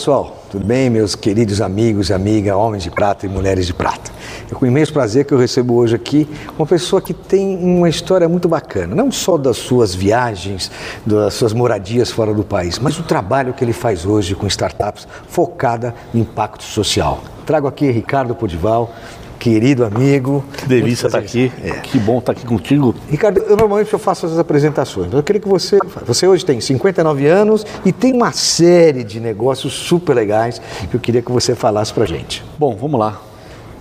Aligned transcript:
Pessoal, 0.00 0.34
tudo 0.50 0.64
bem, 0.64 0.88
meus 0.88 1.14
queridos 1.14 1.60
amigos 1.60 2.08
e 2.08 2.14
amigas, 2.14 2.56
homens 2.56 2.82
de 2.82 2.90
prata 2.90 3.26
e 3.26 3.28
mulheres 3.28 3.66
de 3.66 3.74
prata? 3.74 4.10
É 4.50 4.54
com 4.54 4.64
imenso 4.64 4.94
prazer 4.94 5.26
que 5.26 5.34
eu 5.34 5.36
recebo 5.36 5.74
hoje 5.74 5.94
aqui 5.94 6.26
uma 6.58 6.66
pessoa 6.66 7.02
que 7.02 7.12
tem 7.12 7.58
uma 7.58 7.86
história 7.86 8.26
muito 8.26 8.48
bacana, 8.48 8.94
não 8.94 9.12
só 9.12 9.36
das 9.36 9.58
suas 9.58 9.94
viagens, 9.94 10.70
das 11.04 11.34
suas 11.34 11.52
moradias 11.52 12.10
fora 12.10 12.32
do 12.32 12.42
país, 12.42 12.78
mas 12.78 12.98
o 12.98 13.02
trabalho 13.02 13.52
que 13.52 13.62
ele 13.62 13.74
faz 13.74 14.06
hoje 14.06 14.34
com 14.34 14.46
startups 14.46 15.06
focada 15.28 15.94
no 16.14 16.20
impacto 16.22 16.62
social. 16.62 17.22
Trago 17.44 17.68
aqui 17.68 17.90
Ricardo 17.90 18.34
Podival, 18.34 18.94
querido 19.40 19.84
amigo. 19.86 20.44
Que 20.58 20.68
delícia 20.68 21.06
estar 21.06 21.18
aqui. 21.18 21.50
É. 21.64 21.70
Que 21.80 21.98
bom 21.98 22.18
estar 22.18 22.32
aqui 22.32 22.44
contigo. 22.44 22.94
Ricardo, 23.08 23.38
eu 23.38 23.56
normalmente 23.56 23.90
eu 23.92 23.98
faço 23.98 24.26
as 24.26 24.38
apresentações. 24.38 25.12
Eu 25.12 25.22
queria 25.22 25.40
que 25.40 25.48
você. 25.48 25.78
Você 26.06 26.28
hoje 26.28 26.44
tem 26.44 26.60
59 26.60 27.26
anos 27.26 27.66
e 27.84 27.90
tem 27.90 28.12
uma 28.12 28.30
série 28.32 29.02
de 29.02 29.18
negócios 29.18 29.72
super 29.72 30.14
legais 30.14 30.60
que 30.90 30.94
eu 30.94 31.00
queria 31.00 31.22
que 31.22 31.32
você 31.32 31.54
falasse 31.54 31.92
pra 31.92 32.04
gente. 32.04 32.44
Bom, 32.58 32.76
vamos 32.76 33.00
lá. 33.00 33.18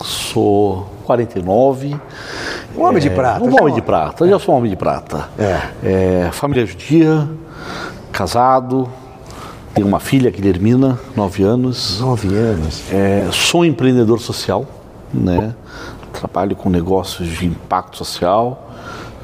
Sou 0.02 0.88
49. 1.04 2.00
Um 2.78 2.84
homem 2.84 2.98
é, 2.98 3.00
de 3.02 3.10
prata. 3.10 3.44
Um 3.44 3.62
homem 3.62 3.76
de 3.76 3.82
prata. 3.82 4.24
Eu 4.24 4.30
já 4.30 4.40
sou 4.40 4.56
um 4.56 4.58
homem 4.60 4.72
de 4.72 4.78
prata. 4.78 5.28
É. 5.38 6.28
é 6.28 6.32
família 6.32 6.66
judia, 6.66 7.28
casado, 8.14 8.90
tenho 9.74 9.86
uma 9.86 10.00
filha, 10.00 10.32
Guilhermina, 10.32 10.98
9 11.16 11.44
anos. 11.44 12.00
9 12.00 12.34
anos. 12.34 12.84
É, 12.94 13.28
sou 13.32 13.66
empreendedor 13.66 14.22
social 14.22 14.66
né? 15.14 15.54
Trabalho 16.14 16.56
com 16.56 16.70
negócios 16.70 17.28
de 17.28 17.46
impacto 17.46 17.98
social. 17.98 18.68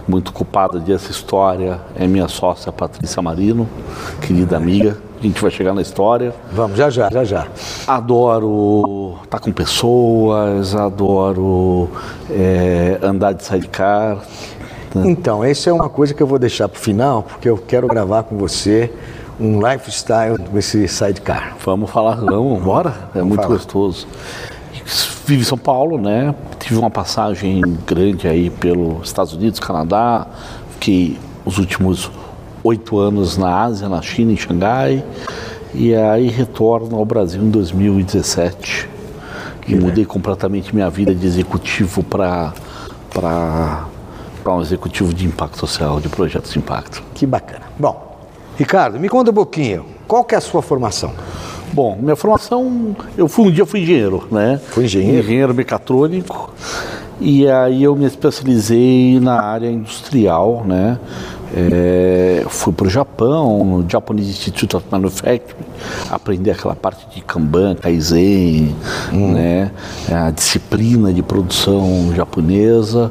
Muito 0.08 0.32
culpada 0.32 0.80
dessa 0.80 1.10
história 1.10 1.80
é 1.96 2.06
minha 2.06 2.28
sócia 2.28 2.72
Patrícia 2.72 3.22
Marino, 3.24 3.68
querida 4.22 4.56
amiga. 4.56 4.98
A 5.20 5.24
gente 5.24 5.42
vai 5.42 5.50
chegar 5.50 5.74
na 5.74 5.82
história. 5.82 6.36
Vamos, 6.52 6.78
já 6.78 6.92
já, 6.92 7.10
já 7.10 7.24
já. 7.24 7.48
Adoro 7.88 9.18
estar 9.24 9.40
com 9.40 9.52
pessoas, 9.52 10.76
adoro 10.76 11.90
é, 12.30 13.00
andar 13.02 13.32
de 13.32 13.44
sidecar. 13.44 14.18
Né? 14.94 15.10
Então, 15.10 15.44
essa 15.44 15.72
é 15.72 15.74
uma 15.74 15.90
coisa 15.90 16.14
que 16.14 16.22
eu 16.22 16.28
vou 16.28 16.38
deixar 16.38 16.70
para 16.70 16.78
o 16.78 16.82
final, 16.82 17.24
porque 17.24 17.50
eu 17.50 17.58
quero 17.58 17.88
gravar 17.88 18.24
com 18.24 18.38
você 18.38 18.94
um 19.40 19.60
lifestyle 19.60 20.38
com 20.38 20.58
esse 20.58 20.88
sidecar. 20.88 21.56
Vamos 21.66 21.90
falar, 21.90 22.18
vamos, 22.18 22.62
bora? 22.62 22.90
É 23.16 23.18
vamos 23.18 23.30
muito 23.30 23.42
falar. 23.42 23.56
gostoso 23.56 24.08
vive 25.26 25.42
em 25.42 25.46
São 25.46 25.58
Paulo, 25.58 25.98
né? 25.98 26.34
Tive 26.60 26.80
uma 26.80 26.90
passagem 26.90 27.62
grande 27.86 28.28
aí 28.28 28.50
pelos 28.50 29.08
Estados 29.08 29.34
Unidos, 29.34 29.60
Canadá, 29.60 30.28
fiquei 30.72 31.18
os 31.44 31.58
últimos 31.58 32.12
oito 32.64 32.98
anos 33.00 33.38
na 33.38 33.64
Ásia, 33.64 33.90
na 33.90 34.02
China, 34.02 34.32
em 34.32 34.38
Xangai, 34.38 35.04
e 35.74 35.94
aí 35.94 36.28
retorno 36.28 36.98
ao 36.98 37.06
Brasil 37.06 37.42
em 37.42 37.50
2017 37.50 38.90
e 39.68 39.76
mudei 39.76 40.06
completamente 40.06 40.74
minha 40.74 40.90
vida 40.90 41.14
de 41.14 41.26
executivo 41.26 42.04
para 42.04 42.54
para 43.12 44.54
um 44.54 44.62
executivo 44.62 45.12
de 45.14 45.26
impacto 45.26 45.58
social, 45.58 46.00
de 46.00 46.08
projetos 46.08 46.52
de 46.52 46.60
impacto. 46.60 47.02
Que 47.16 47.26
bacana. 47.26 47.64
Bom, 47.80 48.16
Ricardo, 48.58 49.00
me 49.00 49.10
conta 49.10 49.32
um 49.32 49.34
pouquinho, 49.34 49.86
qual 50.08 50.24
que 50.24 50.36
é 50.36 50.38
a 50.38 50.42
sua 50.42 50.62
formação? 50.62 51.14
Bom, 51.74 51.98
minha 52.02 52.16
formação, 52.16 52.96
eu 53.18 53.28
fui 53.28 53.48
um 53.48 53.52
dia 53.52 53.66
fui 53.66 53.82
engenheiro, 53.82 54.28
né? 54.32 54.60
Foi 54.68 54.86
engenheiro? 54.86 55.20
Engenheiro 55.20 55.54
mecatrônico. 55.54 56.54
E 57.20 57.48
aí 57.50 57.84
eu 57.84 57.96
me 57.96 58.06
especializei 58.06 59.20
na 59.22 59.42
área 59.42 59.70
industrial, 59.70 60.64
né? 60.66 61.00
É, 61.56 62.44
fui 62.50 62.74
para 62.74 62.88
o 62.88 62.90
Japão, 62.90 63.64
no 63.64 63.90
Japanese 63.90 64.30
Institute 64.30 64.76
of 64.76 64.86
Manufacturing, 64.92 65.64
aprender 66.10 66.52
aquela 66.52 66.76
parte 66.76 67.08
de 67.16 67.22
Kanban, 67.22 67.76
Kaizen, 67.76 68.76
hum. 69.14 69.32
né? 69.32 69.72
a 70.12 70.32
disciplina 70.32 71.14
de 71.14 71.24
produção 71.24 72.12
japonesa. 72.14 73.10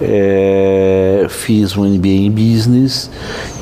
É, 0.00 1.26
fiz 1.30 1.74
um 1.76 1.84
MBA 1.86 2.08
em 2.08 2.30
Business 2.30 3.10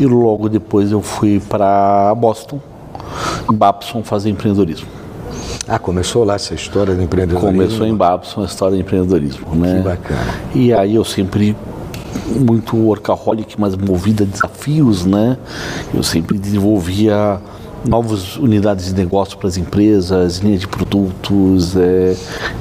e 0.01 0.07
logo 0.07 0.49
depois 0.49 0.91
eu 0.91 1.01
fui 1.01 1.41
para 1.41 2.13
Boston 2.17 2.59
Babson 3.53 4.03
fazer 4.03 4.31
empreendedorismo. 4.31 4.89
Ah, 5.67 5.79
começou 5.79 6.25
lá 6.25 6.35
essa 6.35 6.55
história 6.55 6.95
do 6.95 7.03
empreendedorismo? 7.03 7.53
Começou 7.53 7.87
em 7.87 7.95
Babson 7.95 8.43
a 8.43 8.45
história 8.45 8.77
do 8.77 8.81
empreendedorismo, 8.81 9.55
né? 9.55 9.79
Que 9.79 9.83
bacana. 9.83 10.35
E 10.55 10.73
aí 10.73 10.95
eu 10.95 11.05
sempre 11.05 11.57
muito 12.27 12.77
workaholic, 12.77 13.59
mas 13.59 13.77
movido 13.77 14.25
a 14.25 14.27
desafios, 14.27 15.05
né? 15.05 15.39
Eu 15.93 16.03
sempre 16.03 16.39
desenvolvia 16.39 17.41
novas 17.87 18.37
unidades 18.37 18.87
de 18.87 18.95
negócio 18.95 19.37
para 19.39 19.49
as 19.49 19.57
empresas, 19.57 20.39
linhas 20.39 20.61
de 20.61 20.69
produtos. 20.69 21.77
É... 21.77 22.17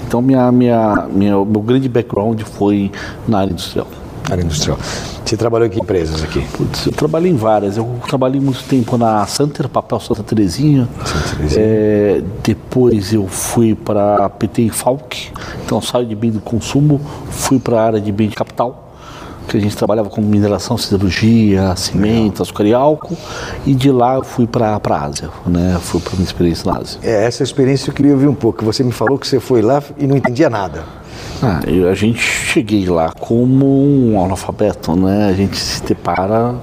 Então 0.08 0.22
minha, 0.22 0.52
minha, 0.52 1.08
minha, 1.12 1.32
meu 1.34 1.62
grande 1.62 1.90
background 1.90 2.42
foi 2.42 2.92
na 3.28 3.40
área 3.40 3.52
industrial 3.52 3.88
área 4.32 4.42
industrial. 4.44 4.78
Você 5.26 5.38
trabalhou 5.38 5.68
em 5.68 5.70
que 5.70 5.80
empresas 5.80 6.24
aqui? 6.24 6.42
Putz, 6.58 6.86
eu 6.86 6.92
trabalhei 6.92 7.32
em 7.32 7.36
várias. 7.36 7.78
Eu 7.78 7.96
trabalhei 8.08 8.42
muito 8.42 8.64
tempo 8.64 8.98
na 8.98 9.26
Santer, 9.26 9.70
Papel 9.70 10.00
Santa 10.00 10.22
Terezinha. 10.22 10.88
Santa 11.06 11.36
Terezinha. 11.38 11.66
É, 11.66 12.22
depois 12.44 13.14
eu 13.14 13.28
fui 13.28 13.74
para 13.74 14.30
PT 14.30 14.64
e 14.64 14.70
Falk. 14.70 15.32
Então 15.66 15.82
saí 15.82 16.06
de 16.06 16.16
bem 16.16 16.32
do 16.32 16.42
consumo, 16.42 17.00
fui 17.30 17.60
para 17.60 17.82
a 17.82 17.86
área 17.86 18.02
de 18.02 18.12
bem 18.12 18.28
de 18.28 18.36
capital 18.36 18.84
que 19.48 19.58
a 19.58 19.60
gente 19.60 19.76
trabalhava 19.76 20.10
com 20.10 20.22
mineração, 20.22 20.78
siderurgia, 20.78 21.76
cimento, 21.76 22.42
açúcar 22.42 22.66
e 22.66 22.74
álcool, 22.74 23.18
e 23.66 23.74
de 23.74 23.92
lá 23.92 24.16
eu 24.16 24.24
fui 24.24 24.48
para 24.48 24.80
a 24.82 25.04
Ásia, 25.04 25.30
né? 25.46 25.78
Fui 25.82 26.00
para 26.00 26.14
uma 26.14 26.24
experiência 26.24 26.72
na 26.72 26.80
Ásia. 26.80 27.00
É, 27.04 27.26
essa 27.26 27.44
experiência 27.44 27.90
eu 27.90 27.94
queria 27.94 28.14
ouvir 28.14 28.28
um 28.28 28.36
pouco. 28.36 28.64
Você 28.66 28.84
me 28.84 28.92
falou 28.92 29.18
que 29.18 29.28
você 29.28 29.40
foi 29.40 29.62
lá 29.62 29.84
e 29.98 30.08
não 30.08 30.16
entendia 30.16 30.50
nada. 30.50 30.86
Ah, 31.46 31.60
eu, 31.68 31.90
a 31.90 31.94
gente 31.94 32.22
cheguei 32.22 32.86
lá 32.86 33.12
como 33.12 33.66
um 33.66 34.24
analfabeto, 34.24 34.96
né? 34.96 35.28
A 35.28 35.34
gente 35.34 35.58
se 35.58 35.84
depara 35.84 36.56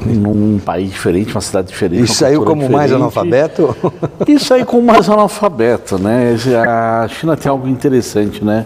num 0.00 0.58
país 0.58 0.90
diferente, 0.90 1.34
uma 1.34 1.42
cidade 1.42 1.68
diferente. 1.68 2.04
E 2.04 2.06
saiu 2.06 2.40
como 2.40 2.62
diferente. 2.62 2.72
mais 2.72 2.92
analfabeto? 2.92 3.76
E 4.26 4.38
saiu 4.38 4.64
como 4.64 4.82
mais 4.82 5.10
analfabeto, 5.10 5.98
né? 5.98 6.34
A 6.66 7.06
China 7.08 7.36
tem 7.36 7.50
algo 7.50 7.68
interessante, 7.68 8.42
né? 8.42 8.64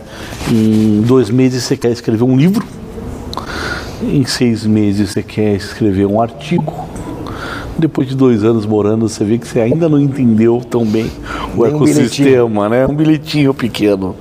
Em 0.49 1.03
dois 1.03 1.29
meses 1.29 1.65
você 1.65 1.77
quer 1.77 1.91
escrever 1.91 2.23
um 2.23 2.37
livro, 2.37 2.65
em 4.01 4.25
seis 4.25 4.65
meses 4.65 5.11
você 5.11 5.23
quer 5.25 5.57
escrever 5.57 6.07
um 6.07 6.23
artigo, 6.23 6.88
depois 7.79 8.09
de 8.09 8.17
dois 8.17 8.43
anos 8.43 8.67
morando, 8.67 9.09
você 9.09 9.25
vê 9.25 9.39
que 9.39 9.47
você 9.47 9.61
ainda 9.61 9.89
não 9.89 10.01
entendeu 10.01 10.61
tão 10.69 10.85
bem 10.85 11.11
o 11.57 11.63
Nem 11.63 11.75
ecossistema, 11.75 12.67
um 12.67 12.69
né? 12.69 12.87
Um 12.87 12.95
bilhetinho 12.95 13.55
pequeno. 13.55 14.17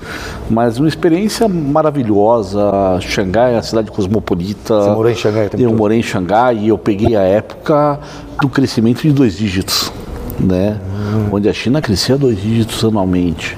Mas 0.49 0.77
uma 0.77 0.87
experiência 0.87 1.47
maravilhosa. 1.47 2.61
Xangai 3.01 3.55
é 3.55 3.57
a 3.57 3.61
cidade 3.63 3.89
cosmopolita. 3.89 4.81
Você 4.81 4.89
morou 4.91 5.11
em 5.11 5.15
Xangai 5.15 5.49
também? 5.49 5.65
Eu 5.65 5.73
morei 5.73 5.99
em 5.99 6.03
Xangai 6.03 6.57
e 6.57 6.67
eu 6.67 6.77
peguei 6.77 7.15
a 7.15 7.21
época 7.21 7.99
do 8.39 8.47
crescimento 8.47 9.01
de 9.01 9.11
dois 9.11 9.35
dígitos. 9.35 9.91
Né? 10.39 10.79
Hum. 11.15 11.29
Onde 11.31 11.49
a 11.49 11.53
China 11.53 11.81
crescia 11.81 12.15
dois 12.15 12.39
dígitos 12.39 12.85
anualmente. 12.85 13.57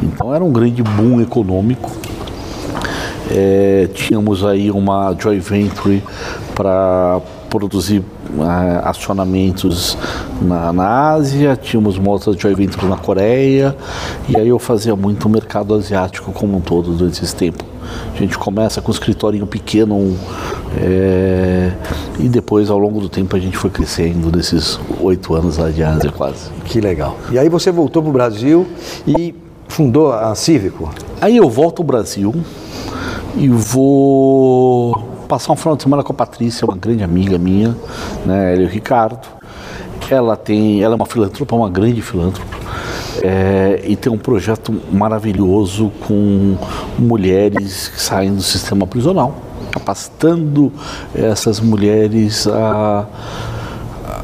Então 0.00 0.32
era 0.32 0.44
um 0.44 0.52
grande 0.52 0.80
boom 0.80 1.20
econômico. 1.20 1.90
É, 3.32 3.88
tínhamos 3.94 4.44
aí 4.44 4.70
uma 4.70 5.14
joint 5.18 5.40
venture 5.40 6.02
para 6.54 7.20
produzir 7.48 8.02
acionamentos 8.84 9.96
na, 10.40 10.72
na, 10.72 11.12
Ásia, 11.12 11.56
tínhamos 11.56 11.98
uma 11.98 12.10
outra 12.10 12.32
joint 12.32 12.56
venture 12.56 12.86
na 12.86 12.96
Coreia, 12.96 13.76
e 14.28 14.36
aí 14.36 14.48
eu 14.48 14.58
fazia 14.58 14.94
muito 14.96 15.26
o 15.26 15.28
mercado 15.28 15.74
asiático 15.74 16.32
como 16.32 16.56
um 16.56 16.60
todo 16.60 16.92
durante 16.92 17.22
esse 17.22 17.34
tempo. 17.34 17.64
A 18.14 18.18
gente 18.18 18.38
começa 18.38 18.80
com 18.80 18.88
um 18.90 18.94
escritório 18.94 19.46
pequeno, 19.46 19.96
um, 19.96 20.16
É, 20.76 21.72
e 22.18 22.28
depois, 22.28 22.70
ao 22.70 22.78
longo 22.78 23.00
do 23.00 23.08
tempo, 23.08 23.34
a 23.34 23.40
gente 23.40 23.56
foi 23.56 23.70
crescendo 23.70 24.30
nesses 24.34 24.78
oito 25.00 25.34
anos 25.34 25.56
lá 25.56 25.70
de 25.70 25.82
Ásia 25.82 26.12
quase. 26.12 26.50
Que 26.64 26.80
legal. 26.80 27.16
E 27.32 27.38
aí 27.38 27.48
você 27.48 27.72
voltou 27.72 28.02
para 28.02 28.10
o 28.10 28.12
Brasil 28.12 28.66
e 29.06 29.34
fundou 29.66 30.12
a 30.12 30.34
Cívico? 30.34 30.90
Aí 31.20 31.36
eu 31.36 31.50
volto 31.50 31.80
ao 31.80 31.84
Brasil 31.84 32.34
e 33.36 33.48
vou 33.48 35.09
passar 35.30 35.52
um 35.52 35.56
final 35.56 35.76
de 35.76 35.84
semana 35.84 36.02
com 36.02 36.12
a 36.12 36.16
Patrícia, 36.16 36.66
uma 36.66 36.76
grande 36.76 37.04
amiga 37.04 37.38
minha, 37.38 37.76
né, 38.26 38.52
ela 38.52 38.62
e 38.62 38.66
o 38.66 38.68
Ricardo. 38.68 39.28
Ela 40.10 40.36
tem, 40.36 40.82
ela 40.82 40.94
é 40.94 40.96
uma 40.96 41.06
filantropa, 41.06 41.54
uma 41.54 41.70
grande 41.70 42.02
filantropa. 42.02 42.58
É, 43.22 43.80
e 43.86 43.94
tem 43.94 44.12
um 44.12 44.18
projeto 44.18 44.74
maravilhoso 44.92 45.92
com 46.00 46.56
mulheres 46.98 47.86
que 47.86 48.02
saem 48.02 48.34
do 48.34 48.42
sistema 48.42 48.88
prisional, 48.88 49.36
capacitando 49.70 50.72
essas 51.14 51.60
mulheres 51.60 52.48
a 52.48 53.06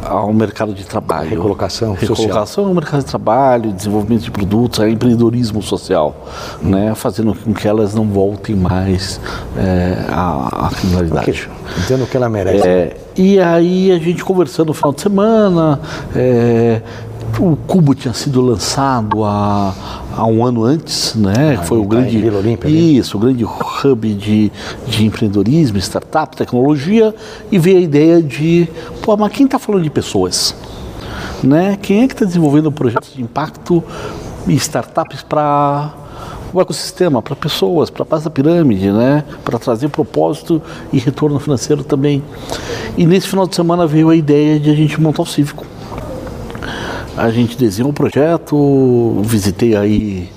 ao 0.09 0.33
mercado 0.33 0.73
de 0.73 0.85
trabalho. 0.85 1.29
Recolocação, 1.31 1.95
Recolocação 1.95 2.47
social. 2.47 2.67
no 2.67 2.75
mercado 2.75 3.01
de 3.01 3.07
trabalho, 3.07 3.73
desenvolvimento 3.73 4.23
de 4.23 4.31
produtos, 4.31 4.79
empreendedorismo 4.81 5.63
social, 5.63 6.27
né? 6.63 6.95
fazendo 6.95 7.35
com 7.35 7.53
que 7.53 7.67
elas 7.67 7.95
não 7.95 8.07
voltem 8.07 8.55
mais 8.55 9.21
é, 9.57 10.07
à, 10.09 10.67
à 10.67 10.71
criminalidade. 10.71 11.49
Entendo 11.85 12.05
o 12.05 12.07
que 12.07 12.17
ela 12.17 12.29
merece. 12.29 12.67
É, 12.67 12.97
e 13.17 13.39
aí 13.39 13.91
a 13.91 13.99
gente 13.99 14.25
conversando 14.25 14.69
no 14.69 14.75
final 14.75 14.93
de 14.93 15.01
semana, 15.01 15.81
é, 16.15 16.81
o 17.39 17.57
Cubo 17.57 17.95
tinha 17.95 18.15
sido 18.15 18.41
lançado 18.41 19.25
há, 19.25 19.75
há 20.17 20.27
um 20.27 20.45
ano 20.45 20.65
antes, 20.65 21.15
né? 21.15 21.59
Ah, 21.61 21.63
Foi 21.65 21.79
o 21.79 21.85
grande 21.85 22.19
Vila 22.19 22.39
Olímpia, 22.39 22.71
né? 22.71 22.77
isso, 22.77 23.17
o 23.17 23.21
grande 23.21 23.45
hub 23.45 24.15
de, 24.15 24.51
de 24.87 25.05
empreendedorismo, 25.05 25.79
startup, 25.79 26.37
tecnologia, 26.37 27.15
e 27.51 27.59
veio 27.59 27.79
a 27.79 27.81
ideia 27.81 28.23
de, 28.23 28.69
pô, 29.03 29.17
mas 29.17 29.33
quem 29.33 29.47
está 29.47 29.59
falando 29.59 29.83
de 29.83 29.91
pessoas, 29.91 30.55
né? 31.43 31.77
Quem 31.81 32.03
é 32.03 32.07
que 32.07 32.15
está 32.15 32.25
desenvolvendo 32.25 32.73
projetos 32.73 33.13
de 33.15 33.23
impacto 33.23 33.83
e 34.47 34.55
startups 34.55 35.23
para 35.23 35.93
o 36.53 36.61
ecossistema, 36.61 37.21
para 37.21 37.37
pessoas, 37.37 37.91
para 37.91 38.03
a 38.03 38.07
base 38.07 38.25
da 38.25 38.31
pirâmide, 38.31 38.91
né? 38.91 39.25
para 39.45 39.59
trazer 39.59 39.89
propósito 39.89 40.63
e 40.93 40.99
retorno 40.99 41.39
financeiro 41.39 41.85
também. 41.85 42.23
E 42.97 43.05
nesse 43.05 43.29
final 43.29 43.47
de 43.47 43.55
semana 43.55 43.87
veio 43.87 44.09
a 44.09 44.17
ideia 44.17 44.59
de 44.59 44.71
a 44.71 44.75
gente 44.75 44.99
montar 45.01 45.23
o 45.23 45.27
Cívico. 45.27 45.67
A 47.17 47.31
gente 47.31 47.57
desenhou 47.57 47.91
o 47.91 47.95
projeto, 47.95 49.23
visitei 49.25 49.75
aí 49.75 50.29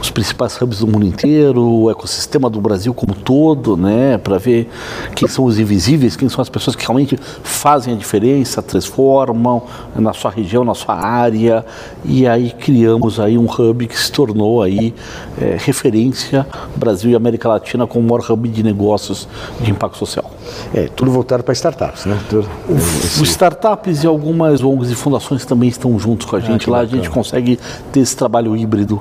os 0.00 0.10
principais 0.10 0.60
hubs 0.60 0.80
do 0.80 0.86
mundo 0.86 1.04
inteiro, 1.06 1.62
o 1.62 1.90
ecossistema 1.90 2.48
do 2.48 2.60
Brasil 2.60 2.94
como 2.94 3.14
todo, 3.14 3.76
né, 3.76 4.18
para 4.18 4.38
ver 4.38 4.68
quem 5.14 5.28
são 5.28 5.44
os 5.44 5.58
invisíveis, 5.58 6.16
quem 6.16 6.28
são 6.28 6.40
as 6.40 6.48
pessoas 6.48 6.74
que 6.74 6.82
realmente 6.82 7.18
fazem 7.42 7.94
a 7.94 7.96
diferença, 7.96 8.62
transformam 8.62 9.62
na 9.94 10.12
sua 10.12 10.30
região, 10.30 10.64
na 10.64 10.74
sua 10.74 10.94
área, 10.94 11.64
e 12.04 12.26
aí 12.26 12.50
criamos 12.50 13.20
aí 13.20 13.36
um 13.36 13.46
hub 13.46 13.86
que 13.86 13.98
se 13.98 14.10
tornou 14.10 14.62
aí 14.62 14.94
é, 15.40 15.56
referência 15.58 16.46
Brasil 16.76 17.10
e 17.10 17.14
América 17.14 17.48
Latina 17.48 17.86
como 17.86 18.06
o 18.06 18.08
maior 18.08 18.30
hub 18.30 18.48
de 18.48 18.62
negócios 18.62 19.28
de 19.60 19.70
impacto 19.70 19.98
social. 19.98 20.30
É, 20.74 20.88
tudo 20.88 21.10
voltado 21.10 21.42
para 21.44 21.52
startups, 21.52 22.06
né? 22.06 22.18
Tudo, 22.28 22.48
Os 22.68 23.20
startups 23.28 24.02
e 24.02 24.06
algumas 24.06 24.62
ONGs 24.62 24.90
e 24.90 24.94
fundações 24.94 25.44
também 25.44 25.68
estão 25.68 25.96
juntos 25.98 26.26
com 26.26 26.36
a 26.36 26.40
gente. 26.40 26.64
que 26.64 26.70
Lá 26.70 26.78
a 26.78 26.82
bacana. 26.82 27.02
gente 27.02 27.10
consegue 27.12 27.58
ter 27.92 28.00
esse 28.00 28.16
trabalho 28.16 28.56
híbrido. 28.56 29.00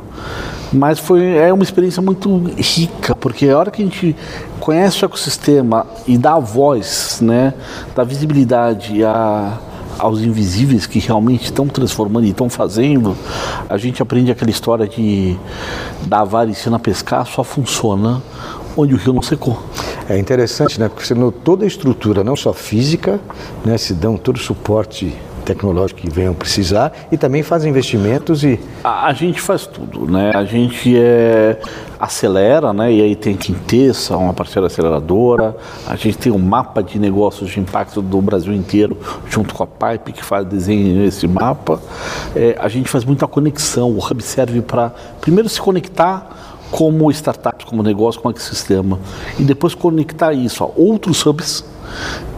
Mas 0.72 1.00
foi, 1.00 1.36
é 1.36 1.52
uma 1.52 1.64
experiência 1.64 2.02
muito 2.02 2.38
rica, 2.58 3.16
porque 3.16 3.50
a 3.50 3.58
hora 3.58 3.72
que 3.72 3.82
a 3.82 3.86
gente 3.86 4.16
conhece 4.60 5.04
o 5.04 5.06
ecossistema 5.06 5.86
e 6.08 6.18
dá 6.18 6.38
voz, 6.38 7.20
né, 7.22 7.54
dá 7.96 8.04
visibilidade 8.04 9.04
a, 9.04 9.58
aos 9.98 10.22
invisíveis 10.22 10.86
que 10.86 11.00
realmente 11.00 11.46
estão 11.46 11.68
transformando 11.68 12.26
e 12.26 12.30
estão 12.30 12.50
fazendo, 12.50 13.18
a 13.68 13.78
gente 13.78 14.02
aprende 14.02 14.32
aquela 14.32 14.52
história 14.52 14.88
de 14.88 15.36
dar 16.06 16.22
a 16.22 16.24
vara 16.24 16.50
e 16.50 16.52
ensina 16.52 16.76
a 16.76 16.80
pescar 16.80 17.26
só 17.26 17.44
funciona 17.44 18.22
onde 18.78 18.94
o 18.94 18.98
rio 18.98 19.14
não 19.14 19.22
secou. 19.22 19.62
É 20.08 20.18
interessante, 20.18 20.80
né? 20.80 20.88
Porque 20.88 21.06
você 21.06 21.16
toda 21.44 21.66
a 21.66 21.68
estrutura, 21.68 22.24
não 22.24 22.36
só 22.36 22.54
física, 22.54 23.20
né? 23.66 23.78
Se 23.78 23.94
dão 23.94 24.18
todo 24.18 24.38
o 24.38 24.40
suporte 24.40 25.16
tecnológico 25.50 26.02
que 26.02 26.10
venham 26.10 26.34
precisar 26.34 26.92
e 27.12 27.18
também 27.18 27.42
fazem 27.42 27.70
investimentos 27.70 28.44
e 28.44 28.60
A, 28.84 29.08
a 29.08 29.14
gente 29.14 29.42
faz 29.42 29.66
tudo, 29.66 30.10
né? 30.10 30.32
A 30.36 30.44
gente 30.46 30.96
é, 30.96 31.60
acelera, 32.00 32.72
né? 32.72 32.92
E 32.94 33.02
aí 33.02 33.16
tem 33.16 33.36
Quintessa, 33.36 34.16
uma 34.16 34.34
parceira 34.34 34.68
aceleradora. 34.68 35.56
A 35.88 35.96
gente 35.96 36.18
tem 36.18 36.32
um 36.32 36.38
mapa 36.38 36.84
de 36.84 37.00
negócios 37.00 37.50
de 37.50 37.60
impacto 37.60 38.02
do 38.02 38.22
Brasil 38.22 38.54
inteiro, 38.54 38.98
junto 39.30 39.54
com 39.54 39.64
a 39.64 39.68
Pipe, 39.68 40.14
que 40.14 40.24
faz 40.24 40.46
desenho 40.46 41.04
esse 41.04 41.28
mapa. 41.28 41.82
É, 42.36 42.56
a 42.60 42.68
gente 42.68 42.90
faz 42.90 43.04
muita 43.04 43.28
conexão. 43.28 43.92
O 43.92 43.98
Hub 43.98 44.22
serve 44.22 44.62
para, 44.62 44.94
primeiro, 45.20 45.50
se 45.50 45.60
conectar 45.60 46.58
como 46.72 47.10
startup, 47.12 47.66
como 47.66 47.82
negócio, 47.82 48.22
como 48.22 48.32
ecossistema. 48.32 49.00
E 49.40 49.44
depois 49.44 49.74
conectar 49.74 50.34
isso 50.34 50.64
a 50.64 50.70
outros 50.76 51.26
hubs 51.26 51.66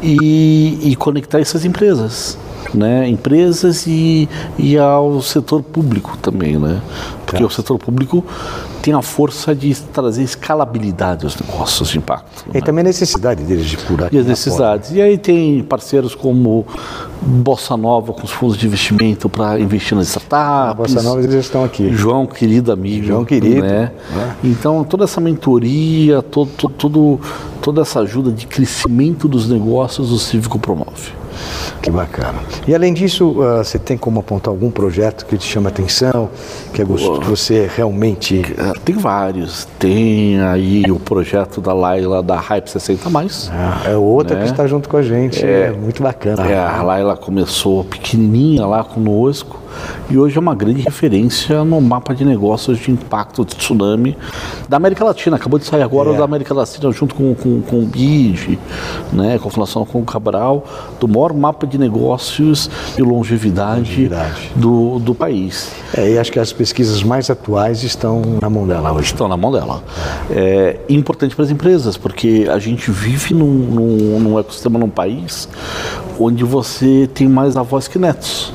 e, 0.01 0.79
e 0.81 0.95
conectar 0.95 1.39
essas 1.39 1.65
empresas. 1.65 2.37
Né, 2.73 3.05
empresas 3.09 3.85
e, 3.85 4.29
e 4.57 4.77
ao 4.77 5.21
setor 5.21 5.61
público 5.61 6.15
também, 6.21 6.57
né? 6.57 6.79
Porque 7.25 7.41
Tá. 7.41 7.45
o 7.45 7.49
setor 7.49 7.77
público 7.77 8.23
tem 8.81 8.93
a 8.93 9.01
força 9.01 9.53
de 9.53 9.73
trazer 9.75 10.23
escalabilidade 10.23 11.25
aos 11.25 11.35
negócios 11.39 11.89
de 11.89 11.97
impacto. 11.97 12.45
e 12.53 12.61
também 12.61 12.81
a 12.81 12.85
necessidade 12.87 13.43
deles 13.43 13.65
de 13.65 13.75
curar. 13.77 14.13
E 14.13 14.17
as 14.17 14.25
necessidades. 14.25 14.91
E 14.91 15.01
aí 15.01 15.17
tem 15.17 15.61
parceiros 15.63 16.15
como 16.15 16.65
Bossa 17.21 17.75
Nova, 17.77 18.13
com 18.13 18.23
os 18.23 18.31
fundos 18.31 18.57
de 18.57 18.65
investimento 18.67 19.27
para 19.29 19.59
investir 19.59 19.97
nas 19.97 20.07
porta. 20.13 20.23
startups. 20.25 20.69
A 20.71 20.73
Bossa 20.95 21.01
Nova 21.09 21.21
eles 21.21 21.35
estão 21.35 21.63
aqui. 21.65 21.93
João, 21.93 22.25
querido 22.25 22.71
amigo. 22.71 23.05
João 23.05 23.25
querido, 23.25 23.61
Né? 23.61 23.91
né? 24.13 24.35
Então, 24.43 24.83
toda 24.83 25.03
essa 25.03 25.19
mentoria, 25.21 26.21
todo, 26.21 26.49
todo- 26.77 27.19
toda 27.61 27.81
essa 27.81 27.99
ajuda 27.99 28.31
de 28.31 28.47
crescimento 28.47 29.27
dos 29.27 29.47
negócios, 29.47 30.11
o 30.11 30.17
Cívico 30.17 30.57
promove. 30.57 31.11
Que 31.81 31.91
bacana. 31.91 32.39
E 32.67 32.73
além 32.75 32.93
disso, 32.93 33.35
ah, 33.41 33.63
você 33.63 33.77
tem 33.79 33.97
como 33.97 34.19
apontar 34.19 34.51
algum 34.51 34.69
projeto 34.71 35.25
que 35.25 35.37
te 35.37 35.45
chama 35.45 35.69
atenção, 35.69 36.29
que, 36.73 36.81
é 36.81 36.85
gostoso, 36.85 37.21
que 37.21 37.27
você 37.27 37.69
realmente. 37.75 38.41
É, 38.57 38.71
Tem 38.83 38.95
vários. 38.95 39.67
Tem 39.79 40.39
aí 40.41 40.83
o 40.91 40.99
projeto 40.99 41.61
da 41.61 41.73
Laila 41.73 42.21
da 42.23 42.37
Hype 42.39 42.67
60 42.67 43.09
mais. 43.09 43.49
Ah, 43.53 43.81
é 43.85 43.95
outra 43.95 44.37
Né? 44.37 44.43
que 44.45 44.51
está 44.51 44.65
junto 44.67 44.89
com 44.89 44.97
a 44.97 45.01
gente. 45.03 45.43
É, 45.45 45.71
muito 45.71 46.01
bacana. 46.01 46.45
É, 46.47 46.57
a 46.57 46.81
Laila 46.81 47.15
começou 47.15 47.83
pequenininha 47.83 48.65
lá 48.65 48.83
conosco 48.83 49.59
e 50.09 50.17
hoje 50.17 50.37
é 50.37 50.39
uma 50.39 50.53
grande 50.53 50.81
referência 50.81 51.63
no 51.63 51.79
mapa 51.79 52.13
de 52.13 52.25
negócios 52.25 52.77
de 52.77 52.91
impacto 52.91 53.45
de 53.45 53.55
tsunami 53.55 54.17
da 54.67 54.77
América 54.77 55.03
Latina. 55.05 55.35
Acabou 55.37 55.57
de 55.57 55.65
sair 55.65 55.81
agora 55.81 56.11
É. 56.13 56.17
da 56.17 56.23
América 56.25 56.53
Latina 56.53 56.91
junto 56.91 57.15
com, 57.15 57.33
com, 57.33 57.61
com 57.61 57.79
o 57.79 57.85
BID, 57.85 58.59
né, 59.13 59.39
com 59.39 59.47
a 59.47 59.51
Fundação 59.51 59.85
com 59.85 59.99
o 59.99 60.03
Cabral, 60.05 60.65
do 60.99 61.07
maior 61.07 61.33
mapa 61.33 61.60
de 61.67 61.77
negócios 61.77 62.69
e 62.97 63.01
longevidade, 63.01 63.79
Longevidade. 63.79 64.51
Do, 64.55 64.99
do 64.99 65.15
país. 65.15 65.71
É, 65.95 66.11
e 66.11 66.19
acho 66.19 66.31
que 66.31 66.39
as 66.39 66.53
pesquisas 66.53 67.03
mais 67.03 67.29
atuais 67.29 67.83
estão 67.83 68.21
na 68.41 68.49
mão 68.49 68.67
dela 68.67 68.91
hoje. 68.91 69.07
estão 69.07 69.27
na 69.27 69.37
mão 69.37 69.51
dela. 69.51 69.83
É 70.29 70.77
importante 70.89 71.35
para 71.35 71.45
as 71.45 71.51
empresas, 71.51 71.97
porque 71.97 72.47
a 72.51 72.59
gente 72.59 72.91
vive 72.91 73.33
num, 73.33 73.45
num, 73.45 74.19
num 74.19 74.39
ecossistema, 74.39 74.79
num 74.79 74.89
país 74.89 75.47
onde 76.19 76.43
você 76.43 77.09
tem 77.13 77.27
mais 77.27 77.57
avós 77.57 77.87
que 77.87 77.97
netos. 77.97 78.53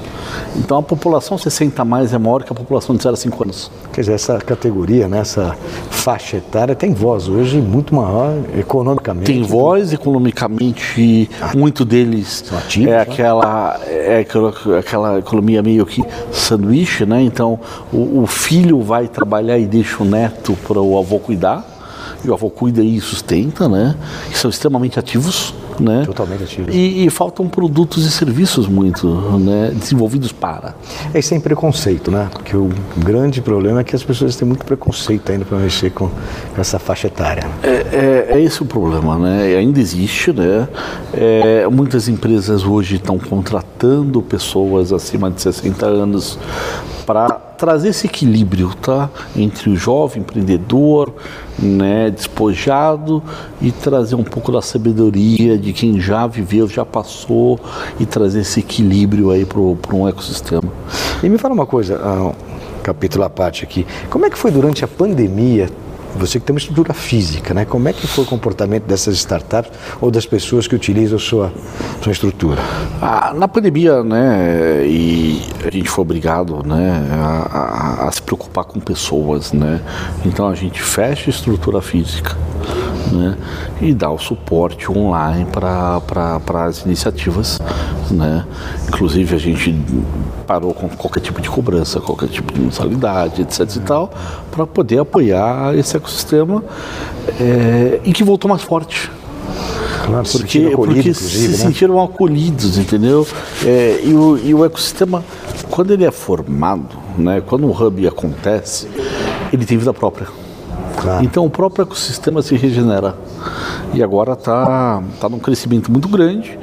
Então 0.56 0.78
a 0.78 0.82
população 0.82 1.36
60 1.36 1.80
a 1.80 1.84
mais 1.84 2.12
é 2.12 2.18
maior 2.18 2.42
que 2.42 2.52
a 2.52 2.54
população 2.54 2.96
de 2.96 3.02
0 3.02 3.14
a 3.14 3.16
5 3.16 3.42
anos. 3.44 3.70
Quer 3.92 4.00
dizer, 4.02 4.14
essa 4.14 4.38
categoria, 4.38 5.08
né, 5.08 5.18
essa 5.18 5.56
faixa 5.90 6.36
etária 6.36 6.74
tem 6.74 6.92
voz 6.92 7.28
hoje 7.28 7.60
muito 7.60 7.94
maior 7.94 8.34
economicamente. 8.58 9.26
Tem 9.26 9.42
voz 9.42 9.92
economicamente, 9.92 11.28
muito 11.54 11.84
deles 11.84 12.44
ativos, 12.56 12.88
é 12.88 12.96
né? 12.96 13.00
aquela, 13.00 13.80
é 13.86 14.26
aquela 14.78 15.18
economia 15.18 15.62
meio 15.62 15.84
que 15.84 16.02
sanduíche, 16.32 17.04
né? 17.04 17.22
Então 17.22 17.58
o, 17.92 18.22
o 18.22 18.26
filho 18.26 18.80
vai 18.80 19.08
trabalhar 19.08 19.58
e 19.58 19.66
deixa 19.66 20.02
o 20.02 20.06
neto 20.06 20.56
para 20.66 20.80
o 20.80 20.98
avô 20.98 21.18
cuidar, 21.18 21.75
e 22.26 22.30
o 22.30 22.34
avô 22.34 22.50
cuida 22.50 22.82
e 22.82 23.00
sustenta, 23.00 23.68
né? 23.68 23.94
E 24.32 24.36
são 24.36 24.50
extremamente 24.50 24.98
ativos, 24.98 25.54
né? 25.78 26.02
Totalmente 26.04 26.42
ativos. 26.44 26.74
E, 26.74 27.06
e 27.06 27.10
faltam 27.10 27.48
produtos 27.48 28.04
e 28.04 28.10
serviços 28.10 28.66
muito, 28.66 29.06
né? 29.38 29.70
Desenvolvidos 29.74 30.32
para. 30.32 30.74
É 31.14 31.20
sem 31.22 31.38
preconceito, 31.40 32.10
né? 32.10 32.28
Porque 32.32 32.56
o 32.56 32.68
grande 32.96 33.40
problema 33.40 33.80
é 33.80 33.84
que 33.84 33.94
as 33.94 34.02
pessoas 34.02 34.34
têm 34.36 34.46
muito 34.48 34.64
preconceito 34.64 35.30
ainda 35.30 35.44
para 35.44 35.58
mexer 35.58 35.90
com 35.90 36.10
essa 36.58 36.78
faixa 36.78 37.06
etária. 37.06 37.46
É, 37.62 37.68
é- 37.70 38.26
é 38.36 38.40
esse 38.42 38.62
o 38.62 38.66
problema, 38.66 39.16
né? 39.18 39.56
Ainda 39.56 39.78
existe, 39.80 40.32
né? 40.32 40.68
É, 41.14 41.66
muitas 41.68 42.08
empresas 42.08 42.64
hoje 42.64 42.96
estão 42.96 43.18
contratando 43.18 44.20
pessoas 44.22 44.92
acima 44.92 45.30
de 45.30 45.40
60 45.40 45.86
anos 45.86 46.38
para 47.06 47.30
trazer 47.56 47.90
esse 47.90 48.06
equilíbrio, 48.06 48.74
tá? 48.74 49.08
Entre 49.34 49.70
o 49.70 49.76
jovem 49.76 50.20
empreendedor, 50.20 51.14
né, 51.58 52.10
despojado 52.10 53.22
e 53.62 53.70
trazer 53.70 54.16
um 54.16 54.24
pouco 54.24 54.50
da 54.50 54.60
sabedoria 54.60 55.56
de 55.56 55.72
quem 55.72 56.00
já 56.00 56.26
viveu, 56.26 56.68
já 56.68 56.84
passou 56.84 57.58
e 57.98 58.04
trazer 58.04 58.40
esse 58.40 58.60
equilíbrio 58.60 59.30
aí 59.30 59.46
para 59.46 59.60
um 59.96 60.08
ecossistema. 60.08 60.70
E 61.22 61.28
me 61.28 61.38
fala 61.38 61.54
uma 61.54 61.66
coisa, 61.66 61.98
um 61.98 62.82
capítulo 62.82 63.24
à 63.24 63.30
parte 63.30 63.64
aqui. 63.64 63.86
Como 64.10 64.26
é 64.26 64.30
que 64.30 64.36
foi 64.36 64.50
durante 64.50 64.84
a 64.84 64.88
pandemia 64.88 65.70
você 66.16 66.40
que 66.40 66.46
tem 66.46 66.54
uma 66.54 66.58
estrutura 66.58 66.92
física, 66.92 67.54
né? 67.54 67.64
Como 67.64 67.88
é 67.88 67.92
que 67.92 68.06
foi 68.06 68.24
o 68.24 68.26
comportamento 68.26 68.84
dessas 68.84 69.16
startups 69.16 69.70
ou 70.00 70.10
das 70.10 70.26
pessoas 70.26 70.66
que 70.66 70.74
utilizam 70.74 71.18
sua, 71.18 71.52
sua 72.02 72.12
estrutura? 72.12 72.60
Ah, 73.00 73.32
na 73.34 73.46
pandemia, 73.48 74.02
né, 74.02 74.86
e 74.86 75.42
a 75.64 75.70
gente 75.70 75.88
foi 75.88 76.02
obrigado, 76.02 76.62
né, 76.66 77.06
a, 77.12 78.04
a, 78.04 78.08
a 78.08 78.12
se 78.12 78.22
preocupar 78.22 78.64
com 78.64 78.80
pessoas, 78.80 79.52
né? 79.52 79.80
Então 80.24 80.48
a 80.48 80.54
gente 80.54 80.80
fecha 80.82 81.28
a 81.28 81.32
estrutura 81.32 81.80
física, 81.80 82.36
né, 83.12 83.36
e 83.80 83.92
dá 83.92 84.10
o 84.10 84.18
suporte 84.18 84.90
online 84.90 85.46
para 85.46 86.66
as 86.66 86.84
iniciativas. 86.84 87.60
Né? 88.10 88.44
Inclusive 88.88 89.34
a 89.34 89.38
gente 89.38 89.74
parou 90.46 90.72
com 90.72 90.88
qualquer 90.88 91.20
tipo 91.20 91.40
de 91.40 91.50
cobrança, 91.50 92.00
qualquer 92.00 92.28
tipo 92.28 92.52
de 92.52 92.60
mensalidade, 92.60 93.42
etc. 93.42 93.60
e 93.76 93.80
tal, 93.80 94.10
para 94.50 94.66
poder 94.66 95.00
apoiar 95.00 95.76
esse 95.76 95.96
ecossistema 96.06 96.62
é, 97.40 98.00
e 98.04 98.12
que 98.12 98.22
voltou 98.22 98.48
mais 98.48 98.62
forte. 98.62 99.10
Claro, 100.04 100.28
porque, 100.30 100.68
se 100.68 100.76
porque 100.76 101.14
se 101.14 101.48
né? 101.48 101.56
sentiram 101.56 102.00
acolhidos, 102.00 102.78
entendeu? 102.78 103.26
É, 103.64 104.00
e, 104.04 104.14
o, 104.14 104.38
e 104.38 104.54
o 104.54 104.64
ecossistema, 104.64 105.24
quando 105.68 105.92
ele 105.92 106.04
é 106.04 106.12
formado, 106.12 106.96
né, 107.18 107.42
quando 107.44 107.66
o 107.66 107.70
hub 107.70 108.06
acontece, 108.06 108.88
ele 109.52 109.66
tem 109.66 109.76
vida 109.76 109.92
própria. 109.92 110.28
Claro. 110.96 111.24
Então 111.24 111.44
o 111.44 111.50
próprio 111.50 111.82
ecossistema 111.82 112.40
se 112.40 112.56
regenera. 112.56 113.16
E 113.92 114.02
agora 114.02 114.32
está 114.32 115.02
tá 115.20 115.28
num 115.28 115.38
crescimento 115.38 115.90
muito 115.90 116.08
grande. 116.08 116.58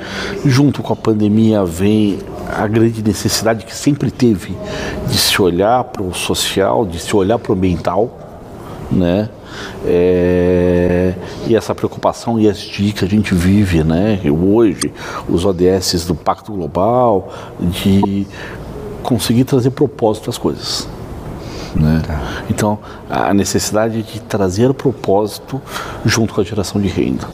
Junto 0.46 0.82
com 0.82 0.94
a 0.94 0.96
pandemia 0.96 1.64
vem 1.64 2.20
a 2.50 2.68
grande 2.68 3.04
necessidade 3.04 3.66
que 3.66 3.76
sempre 3.76 4.10
teve 4.12 4.56
de 5.08 5.18
se 5.18 5.42
olhar 5.42 5.84
para 5.86 6.04
o 6.04 6.14
social, 6.14 6.86
de 6.86 7.00
se 7.00 7.16
olhar 7.16 7.40
para 7.40 7.52
o 7.52 7.56
ambiental, 7.56 8.33
né? 8.94 9.30
É, 9.86 11.14
e 11.48 11.56
essa 11.56 11.76
preocupação 11.76 12.40
e 12.40 12.48
ESG 12.48 12.94
que 12.94 13.06
a 13.06 13.08
gente 13.08 13.34
vive, 13.34 13.84
né? 13.84 14.20
Hoje, 14.26 14.94
os 15.28 15.46
ODS 15.46 16.06
do 16.06 16.16
Pacto 16.16 16.52
Global, 16.52 17.32
de 17.60 18.28
conseguir 19.02 19.44
trazer 19.44 19.72
propósito 19.72 20.30
às 20.30 20.38
coisas. 20.38 20.88
Né? 21.76 22.02
Tá. 22.06 22.44
Então, 22.50 22.80
a 23.10 23.34
necessidade 23.34 24.04
de 24.04 24.20
trazer 24.22 24.74
propósito 24.74 25.62
junto 26.06 26.34
com 26.34 26.42
a 26.42 26.44
geração 26.44 26.80
de 26.80 26.88
renda. 26.88 27.28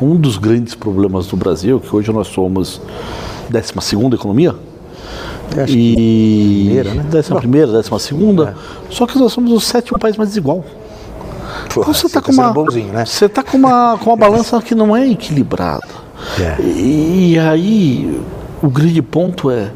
Um 0.00 0.16
dos 0.16 0.38
grandes 0.38 0.74
problemas 0.74 1.26
do 1.26 1.36
Brasil, 1.36 1.80
que 1.80 1.94
hoje 1.94 2.12
nós 2.12 2.28
somos 2.28 2.80
12 3.50 4.14
economia, 4.14 4.54
e 5.68 6.64
primeira, 6.64 6.94
né? 6.94 7.06
décima 7.08 7.38
primeira, 7.38 7.72
décima 7.72 7.98
segunda, 7.98 8.54
é. 8.90 8.92
só 8.92 9.06
que 9.06 9.18
nós 9.18 9.32
somos 9.32 9.52
o 9.52 9.60
sétimo 9.60 9.98
país 9.98 10.16
mais 10.16 10.30
desigual. 10.30 10.64
Então 11.82 11.94
você 11.94 12.06
está 12.06 12.20
com 12.20 12.32
uma, 12.32 12.52
bonzinho, 12.52 12.92
né? 12.92 13.04
você 13.04 13.28
tá 13.28 13.42
com 13.42 13.56
uma, 13.56 13.98
com 13.98 14.10
uma 14.10 14.16
balança 14.16 14.60
que 14.62 14.74
não 14.74 14.96
é 14.96 15.08
equilibrada. 15.08 16.06
É. 16.40 16.62
E, 16.62 17.32
e 17.32 17.38
aí 17.38 18.20
o 18.62 18.68
grande 18.68 19.02
ponto 19.02 19.50
é 19.50 19.70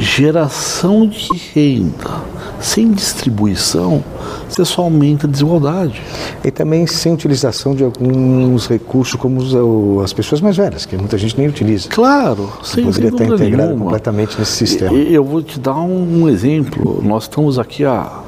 geração 0.00 1.06
de 1.06 1.28
renda 1.54 2.30
sem 2.60 2.92
distribuição, 2.92 4.04
você 4.48 4.64
só 4.64 4.82
aumenta 4.82 5.26
a 5.26 5.30
desigualdade. 5.30 6.00
E 6.44 6.50
também 6.50 6.86
sem 6.86 7.12
utilização 7.12 7.74
de 7.74 7.82
alguns 7.82 8.66
recursos 8.66 9.14
como 9.14 10.00
as 10.02 10.12
pessoas 10.12 10.40
mais 10.40 10.56
velhas, 10.56 10.84
que 10.84 10.96
muita 10.96 11.16
gente 11.16 11.38
nem 11.38 11.48
utiliza. 11.48 11.88
Claro, 11.88 12.50
sem 12.62 12.84
Poderia 12.84 13.08
estar 13.08 13.24
integrado 13.24 13.56
nenhuma. 13.56 13.84
completamente 13.84 14.38
nesse 14.38 14.52
sistema. 14.52 14.92
Eu 14.92 15.24
vou 15.24 15.42
te 15.42 15.58
dar 15.58 15.80
um 15.80 16.28
exemplo. 16.28 17.02
Nós 17.02 17.24
estamos 17.24 17.58
aqui 17.58 17.84
a 17.84 18.20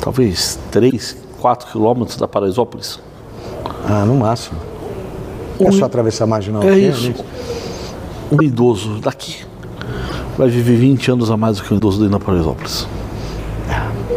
talvez 0.00 0.58
3, 0.70 1.16
4 1.42 1.70
quilômetros 1.70 2.16
da 2.16 2.28
Paraisópolis. 2.28 3.00
Ah, 3.84 4.04
no 4.04 4.14
máximo. 4.14 4.58
Um, 5.58 5.68
é 5.68 5.72
só 5.72 5.84
atravessar 5.84 6.24
a 6.24 6.26
marginal. 6.26 6.62
É 6.62 6.70
aqui, 6.70 6.88
isso. 6.88 7.08
Né? 7.10 7.14
Um 8.30 8.42
idoso 8.42 9.00
daqui 9.00 9.44
vai 10.38 10.48
viver 10.48 10.76
20 10.76 11.10
anos 11.10 11.30
a 11.30 11.36
mais 11.36 11.58
do 11.58 11.64
que 11.64 11.74
um 11.74 11.76
idoso 11.76 11.98
dentro 11.98 12.18
da 12.18 12.24
Paraisópolis 12.24 12.86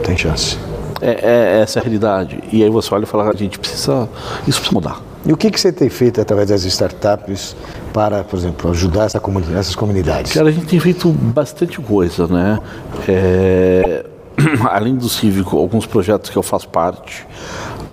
tem 0.06 0.16
chance. 0.16 0.58
É, 1.02 1.10
é, 1.10 1.62
essa 1.62 1.80
é 1.80 1.82
a 1.82 1.84
realidade. 1.84 2.42
E 2.52 2.64
aí 2.64 2.70
você 2.70 2.94
olha 2.94 3.04
e 3.04 3.08
fala, 3.08 3.30
a 3.30 3.36
gente 3.36 3.60
precisa, 3.60 4.08
isso 4.48 4.60
precisa 4.60 4.72
mudar. 4.72 5.02
E 5.26 5.34
o 5.34 5.38
que, 5.38 5.50
que 5.50 5.60
você 5.60 5.72
tem 5.72 5.90
feito 5.90 6.22
através 6.22 6.50
das 6.50 6.64
startups 6.64 7.56
para, 7.92 8.24
por 8.24 8.38
exemplo, 8.38 8.70
ajudar 8.72 9.06
essa 9.06 9.20
comunidade, 9.20 9.58
essas 9.58 9.76
comunidades? 9.76 10.32
Cara, 10.32 10.50
a 10.50 10.52
gente 10.52 10.68
tem 10.68 10.80
feito 10.80 11.10
bastante 11.10 11.82
coisa, 11.82 12.28
né? 12.28 12.60
É, 13.08 14.06
além 14.70 14.96
do 14.96 15.08
cívico, 15.10 15.58
alguns 15.58 15.86
projetos 15.86 16.30
que 16.30 16.38
eu 16.38 16.44
faço 16.44 16.68
parte, 16.68 17.26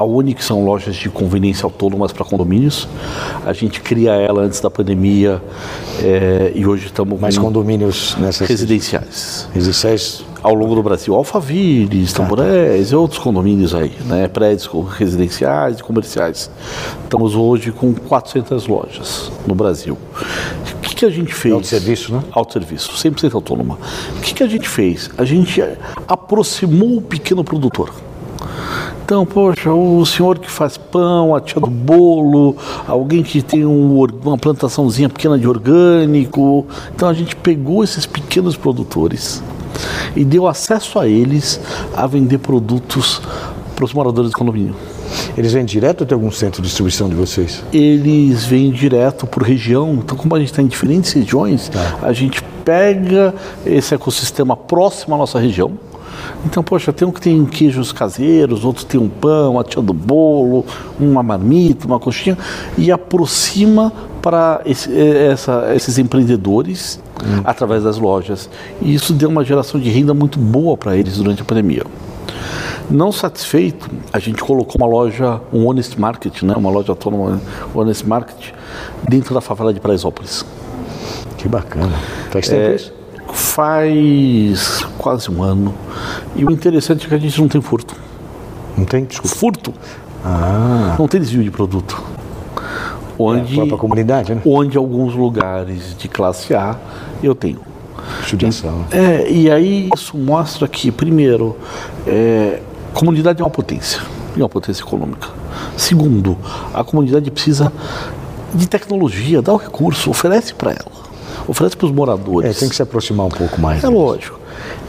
a 0.03 0.05
Uni, 0.05 0.37
são 0.39 0.65
lojas 0.65 0.97
de 0.97 1.09
conveniência 1.09 1.65
autônomas 1.65 2.13
para 2.13 2.25
condomínios. 2.25 2.89
A 3.47 3.53
gente 3.53 3.81
cria 3.81 4.13
ela 4.13 4.43
antes 4.43 4.61
da 4.61 4.71
pandemia 4.71 5.41
é, 6.03 6.53
e 6.55 6.67
hoje 6.67 6.87
estamos 6.87 7.21
Mais 7.21 7.39
condomínios 7.39 8.17
nessas... 8.19 8.49
Residenciais. 8.49 9.49
Residenciais 9.55 10.25
ao 10.43 10.55
longo 10.55 10.75
do 10.75 10.83
Brasil, 10.83 11.15
Alphaville, 11.15 12.05
Tamborés 12.09 12.91
e 12.91 12.97
outros 12.97 13.21
condomínios 13.21 13.77
aí, 13.77 13.93
né? 14.07 14.27
prédios 14.27 14.69
residenciais 14.97 15.79
e 15.79 15.83
comerciais. 15.85 16.51
Estamos 17.05 17.37
hoje 17.37 17.71
com 17.71 17.95
400 17.95 18.67
lojas 18.67 19.31
no 19.47 19.55
Brasil. 19.55 19.97
O 20.77 20.81
que, 20.81 20.97
que 20.97 21.05
a 21.05 21.11
gente 21.11 21.33
fez? 21.33 21.55
Autosserviço, 21.55 22.13
né? 22.13 22.25
Autosserviço, 22.33 22.91
100% 22.91 23.35
autônoma. 23.35 23.79
O 24.17 24.21
que, 24.21 24.35
que 24.35 24.43
a 24.43 24.49
gente 24.49 24.69
fez? 24.69 25.11
A 25.17 25.25
gente 25.25 25.63
aproximou 26.09 26.97
o 26.97 27.03
pequeno 27.03 27.45
produtor. 27.45 27.93
Então, 29.05 29.27
poxa, 29.27 29.71
o 29.71 30.05
senhor 30.07 30.39
que 30.39 30.51
faz 30.51 30.77
pão, 30.77 31.35
a 31.35 31.41
tia 31.41 31.61
do 31.61 31.67
bolo, 31.67 32.57
alguém 32.87 33.23
que 33.23 33.43
tem 33.43 33.67
um, 33.67 34.05
uma 34.25 34.39
plantaçãozinha 34.39 35.09
pequena 35.09 35.39
de 35.39 35.47
orgânico. 35.47 36.67
Então 36.95 37.09
a 37.09 37.13
gente 37.13 37.35
pegou 37.37 37.83
esses 37.83 38.07
pequenos 38.07 38.57
produtores 38.57 39.43
e 40.15 40.25
deu 40.25 40.47
acesso 40.47 40.99
a 40.99 41.09
eles 41.09 41.61
a 41.95 42.07
vender 42.07 42.39
produtos 42.39 43.21
para 43.75 43.85
os 43.85 43.93
moradores 43.93 44.31
do 44.31 44.37
condomínio. 44.37 44.75
Eles 45.37 45.53
vêm 45.53 45.65
direto 45.65 46.03
ou 46.03 46.07
tem 46.07 46.15
algum 46.15 46.31
centro 46.31 46.63
de 46.63 46.69
distribuição 46.69 47.09
de 47.09 47.15
vocês? 47.15 47.63
Eles 47.73 48.45
vêm 48.45 48.71
direto 48.71 49.27
por 49.27 49.43
região. 49.43 49.95
Então, 49.95 50.17
como 50.17 50.35
a 50.35 50.39
gente 50.39 50.51
está 50.51 50.63
em 50.63 50.67
diferentes 50.67 51.13
regiões, 51.13 51.69
tá. 51.69 51.99
a 52.03 52.13
gente 52.13 52.43
pega 52.65 53.35
esse 53.67 53.95
ecossistema 53.95 54.57
próximo 54.57 55.15
à 55.15 55.19
nossa 55.19 55.39
região. 55.39 55.73
Então, 56.45 56.63
poxa, 56.63 56.93
tem 56.93 57.07
um 57.07 57.11
que 57.11 57.21
tem 57.21 57.45
queijos 57.45 57.93
caseiros, 57.93 58.65
outro 58.65 58.85
tem 58.85 59.01
um 59.01 59.09
pão, 59.09 59.59
a 59.59 59.65
tia 59.65 59.83
do 59.83 59.93
bolo, 59.93 60.65
uma 60.99 61.23
marmita, 61.23 61.87
uma 61.87 61.99
coxinha, 61.99 62.37
e 62.77 62.91
aproxima 62.91 63.93
para 64.21 64.61
esse, 64.65 64.91
essa, 64.97 65.73
esses 65.75 65.99
empreendedores 65.99 67.01
hum. 67.23 67.43
através 67.45 67.83
das 67.83 67.99
lojas. 67.99 68.49
E 68.81 68.95
isso 68.95 69.13
deu 69.13 69.29
uma 69.29 69.45
geração 69.45 69.81
de 69.81 69.91
renda 69.91 70.15
muito 70.15 70.39
boa 70.39 70.77
para 70.77 70.97
eles 70.97 71.17
durante 71.17 71.43
a 71.43 71.45
pandemia. 71.45 71.85
Não 72.91 73.11
satisfeito, 73.11 73.89
a 74.13 74.19
gente 74.19 74.43
colocou 74.43 74.77
uma 74.77 74.87
loja, 74.87 75.41
um 75.53 75.67
Honest 75.67 75.99
Market, 75.99 76.43
né, 76.43 76.55
uma 76.57 76.71
loja 76.71 76.93
autônoma, 76.93 77.41
Honest 77.75 78.07
Market, 78.07 78.53
dentro 79.09 79.35
da 79.35 79.41
favela 79.41 79.73
de 79.73 79.81
Paraisópolis. 79.81 80.45
Que 81.39 81.49
bacana. 81.49 81.93
Faz 82.31 82.49
tempo 82.49 82.61
é, 82.61 82.75
isso? 82.75 82.93
Faz 83.33 84.87
quase 84.99 85.31
um 85.31 85.43
ano. 85.43 85.75
E 86.35 86.45
o 86.45 86.51
interessante 86.51 87.07
é 87.07 87.09
que 87.09 87.15
a 87.15 87.19
gente 87.19 87.41
não 87.41 87.49
tem 87.49 87.61
furto. 87.61 87.95
Não 88.77 88.85
tem? 88.85 89.05
Desculpa. 89.05 89.37
Furto. 89.37 89.75
Ah. 90.25 90.97
Não 90.99 91.09
tem 91.09 91.21
desvio 91.21 91.43
de 91.43 91.51
produto. 91.51 92.03
Onde, 93.19 93.61
é 93.61 93.75
a 93.75 93.77
comunidade, 93.77 94.35
né? 94.35 94.43
Onde 94.45 94.77
alguns 94.77 95.15
lugares 95.15 95.97
de 95.97 96.09
classe 96.09 96.55
A 96.55 96.77
eu 97.23 97.35
tenho. 97.35 97.61
Judiação. 98.27 98.85
É, 98.91 99.31
e 99.31 99.51
aí 99.51 99.89
isso 99.95 100.17
mostra 100.17 100.67
que, 100.67 100.91
primeiro, 100.91 101.57
é, 102.07 102.61
comunidade 102.95 103.41
é 103.41 103.45
uma 103.45 103.51
potência, 103.51 104.01
é 104.37 104.41
uma 104.41 104.49
potência 104.49 104.83
econômica. 104.83 105.29
Segundo, 105.77 106.37
a 106.73 106.83
comunidade 106.83 107.31
precisa 107.31 107.73
de 108.55 108.67
tecnologia, 108.67 109.41
dá 109.41 109.53
o 109.53 109.57
recurso, 109.57 110.11
oferece 110.11 110.55
para 110.55 110.73
ela, 110.73 110.93
oferece 111.47 111.77
para 111.77 111.87
os 111.87 111.93
moradores. 111.93 112.57
É, 112.57 112.59
tem 112.59 112.69
que 112.69 112.75
se 112.75 112.83
aproximar 112.83 113.27
um 113.27 113.31
pouco 113.31 113.61
mais. 113.61 113.85
É 113.85 113.89
lógico. 113.89 114.42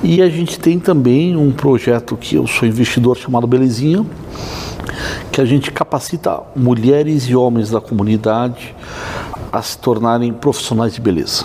E 0.04 0.22
a 0.22 0.30
gente 0.30 0.60
tem 0.60 0.80
também 0.80 1.36
um 1.36 1.52
projeto 1.52 2.16
que 2.18 2.36
eu 2.36 2.46
sou 2.48 2.68
investidor 2.68 3.18
chamado 3.18 3.48
Belezinha, 3.48 4.06
que 5.32 5.40
a 5.42 5.46
gente 5.46 5.72
capacita 5.72 6.42
mulheres 6.56 7.24
e 7.24 7.36
homens 7.36 7.70
da 7.70 7.80
comunidade 7.82 8.76
a 9.52 9.62
se 9.62 9.78
tornarem 9.78 10.32
profissionais 10.34 10.94
de 10.94 11.02
beleza. 11.02 11.44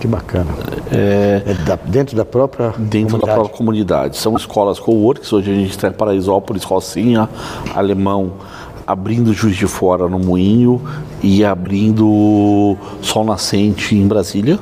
Que 0.00 0.06
bacana. 0.08 0.50
É, 0.90 1.54
da- 1.64 1.76
dentro 1.76 2.16
da 2.16 2.24
própria 2.24 2.70
dentro 2.76 3.18
da 3.18 3.20
comunidade. 3.20 3.34
própria 3.34 3.56
comunidade. 3.56 4.16
São 4.16 4.34
escolas 4.36 4.80
co-works, 4.80 5.32
hoje 5.32 5.50
a 5.52 5.54
gente 5.54 5.70
está 5.70 5.86
em 5.88 5.92
Paraisópolis, 5.92 6.64
Rocinha, 6.64 7.28
Alemão, 7.74 8.32
abrindo 8.86 9.32
Juiz 9.32 9.56
de 9.56 9.66
Fora 9.66 10.08
no 10.08 10.18
Moinho 10.18 10.80
e 11.22 11.44
abrindo 11.44 12.76
Sol 13.00 13.24
Nascente 13.24 13.94
em 13.94 14.06
Brasília, 14.06 14.58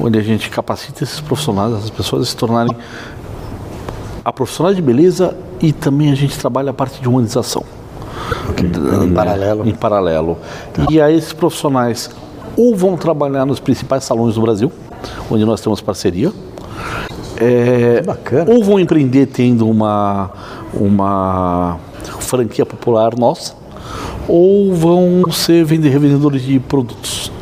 onde 0.00 0.18
a 0.18 0.22
gente 0.22 0.50
capacita 0.50 1.04
esses 1.04 1.20
profissionais, 1.20 1.74
essas 1.74 1.90
pessoas 1.90 2.22
a 2.22 2.24
se 2.26 2.36
tornarem 2.36 2.74
a 4.24 4.32
profissional 4.32 4.74
de 4.74 4.82
beleza 4.82 5.36
e 5.60 5.72
também 5.72 6.10
a 6.10 6.14
gente 6.14 6.38
trabalha 6.38 6.70
a 6.70 6.74
parte 6.74 7.00
de 7.00 7.08
humanização. 7.08 7.62
Em 9.04 9.12
paralelo. 9.12 9.68
Em 9.68 9.74
paralelo. 9.74 10.38
E 10.90 11.00
aí 11.00 11.16
esses 11.16 11.32
profissionais 11.32 12.10
ou 12.56 12.74
vão 12.74 12.96
trabalhar 12.96 13.44
nos 13.44 13.60
principais 13.60 14.02
salões 14.02 14.34
do 14.34 14.40
Brasil, 14.40 14.72
onde 15.30 15.44
nós 15.44 15.60
temos 15.60 15.80
parceria, 15.80 16.32
é, 17.38 18.02
ou 18.48 18.64
vão 18.64 18.80
empreender 18.80 19.26
tendo 19.26 19.68
uma, 19.68 20.30
uma 20.72 21.78
franquia 22.26 22.66
popular 22.66 23.16
nossa, 23.16 23.54
ou 24.28 24.74
vão 24.74 25.22
ser 25.32 25.64
vende- 25.64 25.88
revendedores 25.88 26.42
de 26.42 26.58
produtos. 26.60 27.32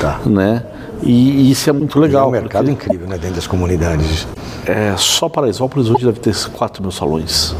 Tá. 0.00 0.20
Né? 0.24 0.64
E, 1.02 1.12
e 1.12 1.50
isso 1.50 1.68
é 1.68 1.72
muito 1.72 1.98
É 1.98 2.02
legal. 2.02 2.28
um 2.28 2.30
mercado 2.32 2.66
porque, 2.66 2.86
incrível, 2.86 3.06
né? 3.08 3.18
Dentro 3.18 3.36
das 3.36 3.46
comunidades. 3.46 4.26
é, 4.66 4.94
só 4.96 5.28
Paraisópolis 5.28 5.90
hoje 5.90 6.04
deve 6.04 6.20
ter 6.20 6.34
4 6.52 6.82
mil 6.82 6.90
salões 6.92 7.54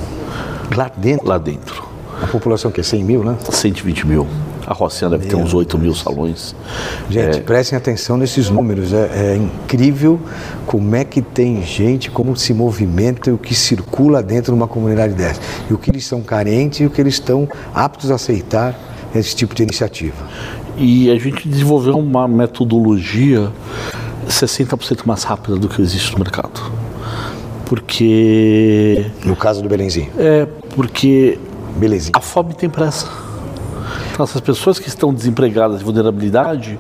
Lá 0.77 0.91
dentro, 0.97 1.27
lá 1.29 1.39
dentro. 1.39 1.83
a 2.23 2.27
população 2.27 2.71
que 2.71 2.81
é 2.81 2.85
100 2.85 3.05
mil, 3.05 3.25
né? 3.25 3.37
120 3.51 4.07
mil. 4.07 4.27
A 4.69 4.75
Rocinha 4.75 5.09
deve 5.09 5.27
ter 5.27 5.35
uns 5.35 5.55
8 5.55 5.79
mil 5.79 5.95
salões. 5.95 6.55
Gente, 7.09 7.41
prestem 7.41 7.79
atenção 7.79 8.19
nesses 8.19 8.51
números. 8.51 8.93
É, 8.93 9.33
é 9.33 9.37
incrível 9.37 10.21
como 10.67 10.95
é 10.95 11.05
que 11.05 11.23
tem 11.23 11.63
gente, 11.65 12.11
como 12.11 12.37
se 12.37 12.53
movimenta 12.53 13.31
e 13.31 13.33
o 13.33 13.39
que 13.39 13.55
circula 13.55 14.23
dentro 14.23 14.53
de 14.53 14.59
uma 14.59 14.69
comunidade 14.69 15.15
dessa. 15.15 15.41
E 15.71 15.73
o 15.73 15.79
que 15.79 15.91
eles 15.91 16.05
são 16.05 16.21
carentes 16.21 16.81
e 16.81 16.85
o 16.85 16.91
que 16.91 17.01
eles 17.01 17.15
estão 17.15 17.49
aptos 17.75 18.11
a 18.11 18.17
aceitar 18.17 18.79
esse 19.15 19.35
tipo 19.35 19.55
de 19.55 19.63
iniciativa. 19.63 20.23
E 20.77 21.11
a 21.11 21.19
gente 21.19 21.49
desenvolveu 21.49 21.97
uma 21.99 22.29
metodologia 22.29 23.51
60% 24.29 25.07
mais 25.07 25.23
rápida 25.23 25.57
do 25.57 25.67
que 25.67 25.81
existe 25.81 26.13
no 26.13 26.19
mercado. 26.19 26.61
Porque 27.65 29.07
No 29.25 29.35
caso 29.35 29.63
do 29.63 29.69
Belenzinho. 29.69 30.11
é 30.19 30.47
porque 30.77 31.39
Belezinha. 31.79 32.13
a 32.15 32.21
fome 32.21 32.53
tem 32.53 32.69
pressa. 32.69 33.28
Então, 34.19 34.25
essas 34.25 34.41
pessoas 34.41 34.81
que 34.81 34.89
estão 34.89 35.15
desempregadas 35.15 35.79
de 35.79 35.85
vulnerabilidade, 35.85 36.77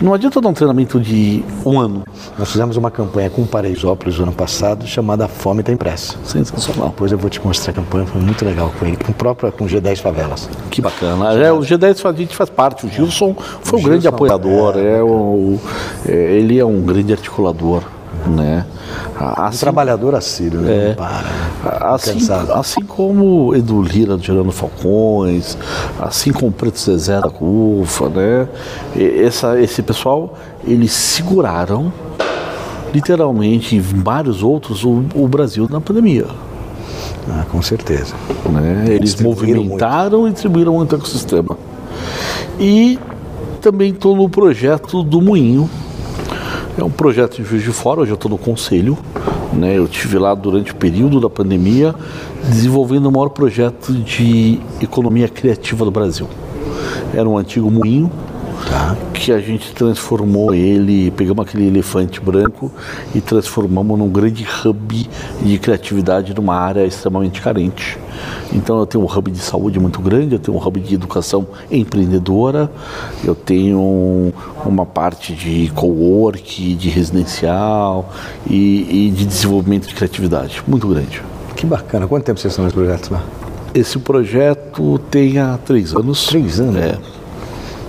não 0.00 0.14
adianta 0.14 0.40
dar 0.40 0.50
um 0.50 0.52
treinamento 0.52 1.00
de 1.00 1.42
um 1.64 1.80
ano. 1.80 2.04
Nós 2.38 2.52
fizemos 2.52 2.76
uma 2.76 2.92
campanha 2.92 3.28
com 3.28 3.44
Paraisópolis 3.44 4.18
no 4.18 4.22
ano 4.22 4.32
passado 4.32 4.86
chamada 4.86 5.26
Fome 5.26 5.64
Tem 5.64 5.76
Pressa. 5.76 6.16
Sensacional. 6.22 6.90
Depois 6.90 7.10
eu 7.10 7.18
vou 7.18 7.28
te 7.28 7.44
mostrar 7.44 7.72
a 7.72 7.74
campanha, 7.74 8.06
foi 8.06 8.20
muito 8.20 8.44
legal 8.44 8.72
com 8.78 8.86
ele, 8.86 8.96
com 8.96 9.10
o 9.10 9.14
próprio 9.16 9.50
com 9.50 9.66
G10 9.66 10.00
Favelas. 10.00 10.48
Que 10.70 10.80
bacana. 10.80 11.32
É, 11.32 11.50
o 11.50 11.58
G10 11.58 12.08
a 12.08 12.12
gente 12.12 12.36
faz 12.36 12.50
parte. 12.50 12.86
O 12.86 12.88
Gilson 12.88 13.34
foi 13.62 13.80
um 13.80 13.82
grande 13.82 14.02
Gilson, 14.02 14.14
apoiador. 14.14 14.76
É, 14.78 15.02
o, 15.02 15.58
é, 16.06 16.12
ele 16.12 16.56
é 16.56 16.64
um 16.64 16.82
grande 16.82 17.12
articulador. 17.12 17.82
Né? 18.26 18.64
Um 19.20 19.42
Assim, 19.44 19.58
trabalhador 19.58 20.14
assíduo, 20.14 20.60
né? 20.60 20.88
Não 20.88 20.94
para. 20.94 21.22
né? 21.22 21.78
Assim, 21.92 22.18
assim 22.54 22.82
como 22.82 23.54
Edu 23.54 23.80
Lira 23.82 24.16
do 24.16 24.22
Gerando 24.22 24.50
Falcões, 24.52 25.56
assim 26.00 26.32
como 26.32 26.50
Preto 26.50 26.78
Zezé 26.80 27.20
da 27.20 27.30
CUFA, 27.30 28.08
né? 28.08 28.48
E- 28.96 29.22
Essa, 29.24 29.60
esse 29.60 29.82
pessoal, 29.82 30.36
eles 30.64 30.92
seguraram 30.92 31.92
literalmente 32.92 33.76
e 33.76 33.80
vários 33.80 34.42
outros 34.42 34.84
o, 34.84 35.04
o 35.14 35.28
Brasil 35.28 35.66
na 35.70 35.80
pandemia. 35.80 36.26
Ah, 37.28 37.44
com 37.50 37.60
certeza. 37.60 38.14
né? 38.50 38.84
Eles 38.88 39.14
movimentaram 39.20 40.28
e 40.28 40.32
distribuíram 40.32 40.74
muito 40.74 40.92
o 40.92 40.96
ecossistema. 40.96 41.58
E 42.58 42.98
também 43.60 43.90
estou 43.90 44.16
no 44.16 44.28
projeto 44.28 45.02
do 45.02 45.20
Moinho. 45.20 45.68
É 46.78 46.84
um 46.84 46.90
projeto 46.90 47.36
de 47.36 47.44
Juiz 47.44 47.62
de 47.62 47.72
Fora, 47.72 48.00
hoje 48.02 48.12
eu 48.12 48.16
estou 48.16 48.30
no 48.30 48.36
conselho. 48.36 48.98
Né? 49.54 49.78
Eu 49.78 49.86
estive 49.86 50.18
lá 50.18 50.34
durante 50.34 50.72
o 50.72 50.74
período 50.74 51.18
da 51.18 51.30
pandemia, 51.30 51.94
desenvolvendo 52.50 53.06
o 53.06 53.12
maior 53.12 53.30
projeto 53.30 53.94
de 53.94 54.60
economia 54.78 55.26
criativa 55.26 55.86
do 55.86 55.90
Brasil. 55.90 56.28
Era 57.14 57.26
um 57.26 57.38
antigo 57.38 57.70
moinho, 57.70 58.10
Tá. 58.68 58.96
que 59.12 59.32
a 59.32 59.38
gente 59.40 59.72
transformou 59.72 60.54
ele, 60.54 61.10
pegamos 61.10 61.46
aquele 61.46 61.66
elefante 61.66 62.20
branco 62.20 62.70
e 63.14 63.20
transformamos 63.20 63.98
num 63.98 64.08
grande 64.08 64.46
hub 64.64 65.08
de 65.42 65.58
criatividade 65.58 66.34
numa 66.34 66.54
área 66.54 66.84
extremamente 66.84 67.40
carente. 67.40 67.98
Então 68.52 68.78
eu 68.78 68.86
tenho 68.86 69.04
um 69.04 69.06
hub 69.06 69.30
de 69.30 69.38
saúde 69.38 69.78
muito 69.78 70.00
grande, 70.00 70.34
eu 70.34 70.38
tenho 70.38 70.56
um 70.56 70.64
hub 70.64 70.80
de 70.80 70.94
educação 70.94 71.46
empreendedora, 71.70 72.70
eu 73.24 73.34
tenho 73.34 74.32
uma 74.64 74.86
parte 74.86 75.32
de 75.32 75.70
co-work, 75.74 76.74
de 76.74 76.88
residencial 76.88 78.12
e, 78.48 79.06
e 79.08 79.10
de 79.10 79.24
desenvolvimento 79.24 79.88
de 79.88 79.94
criatividade 79.94 80.62
muito 80.66 80.86
grande. 80.88 81.22
Que 81.54 81.66
bacana. 81.66 82.06
Quanto 82.06 82.24
tempo 82.24 82.38
vocês 82.38 82.52
estão 82.52 82.64
nesse 82.64 82.76
projeto 82.76 83.12
lá? 83.12 83.22
Esse 83.74 83.98
projeto 83.98 84.98
tem 85.10 85.38
há 85.38 85.58
três 85.58 85.94
anos. 85.94 86.26
Três 86.26 86.60
anos? 86.60 86.76
É. 86.76 86.98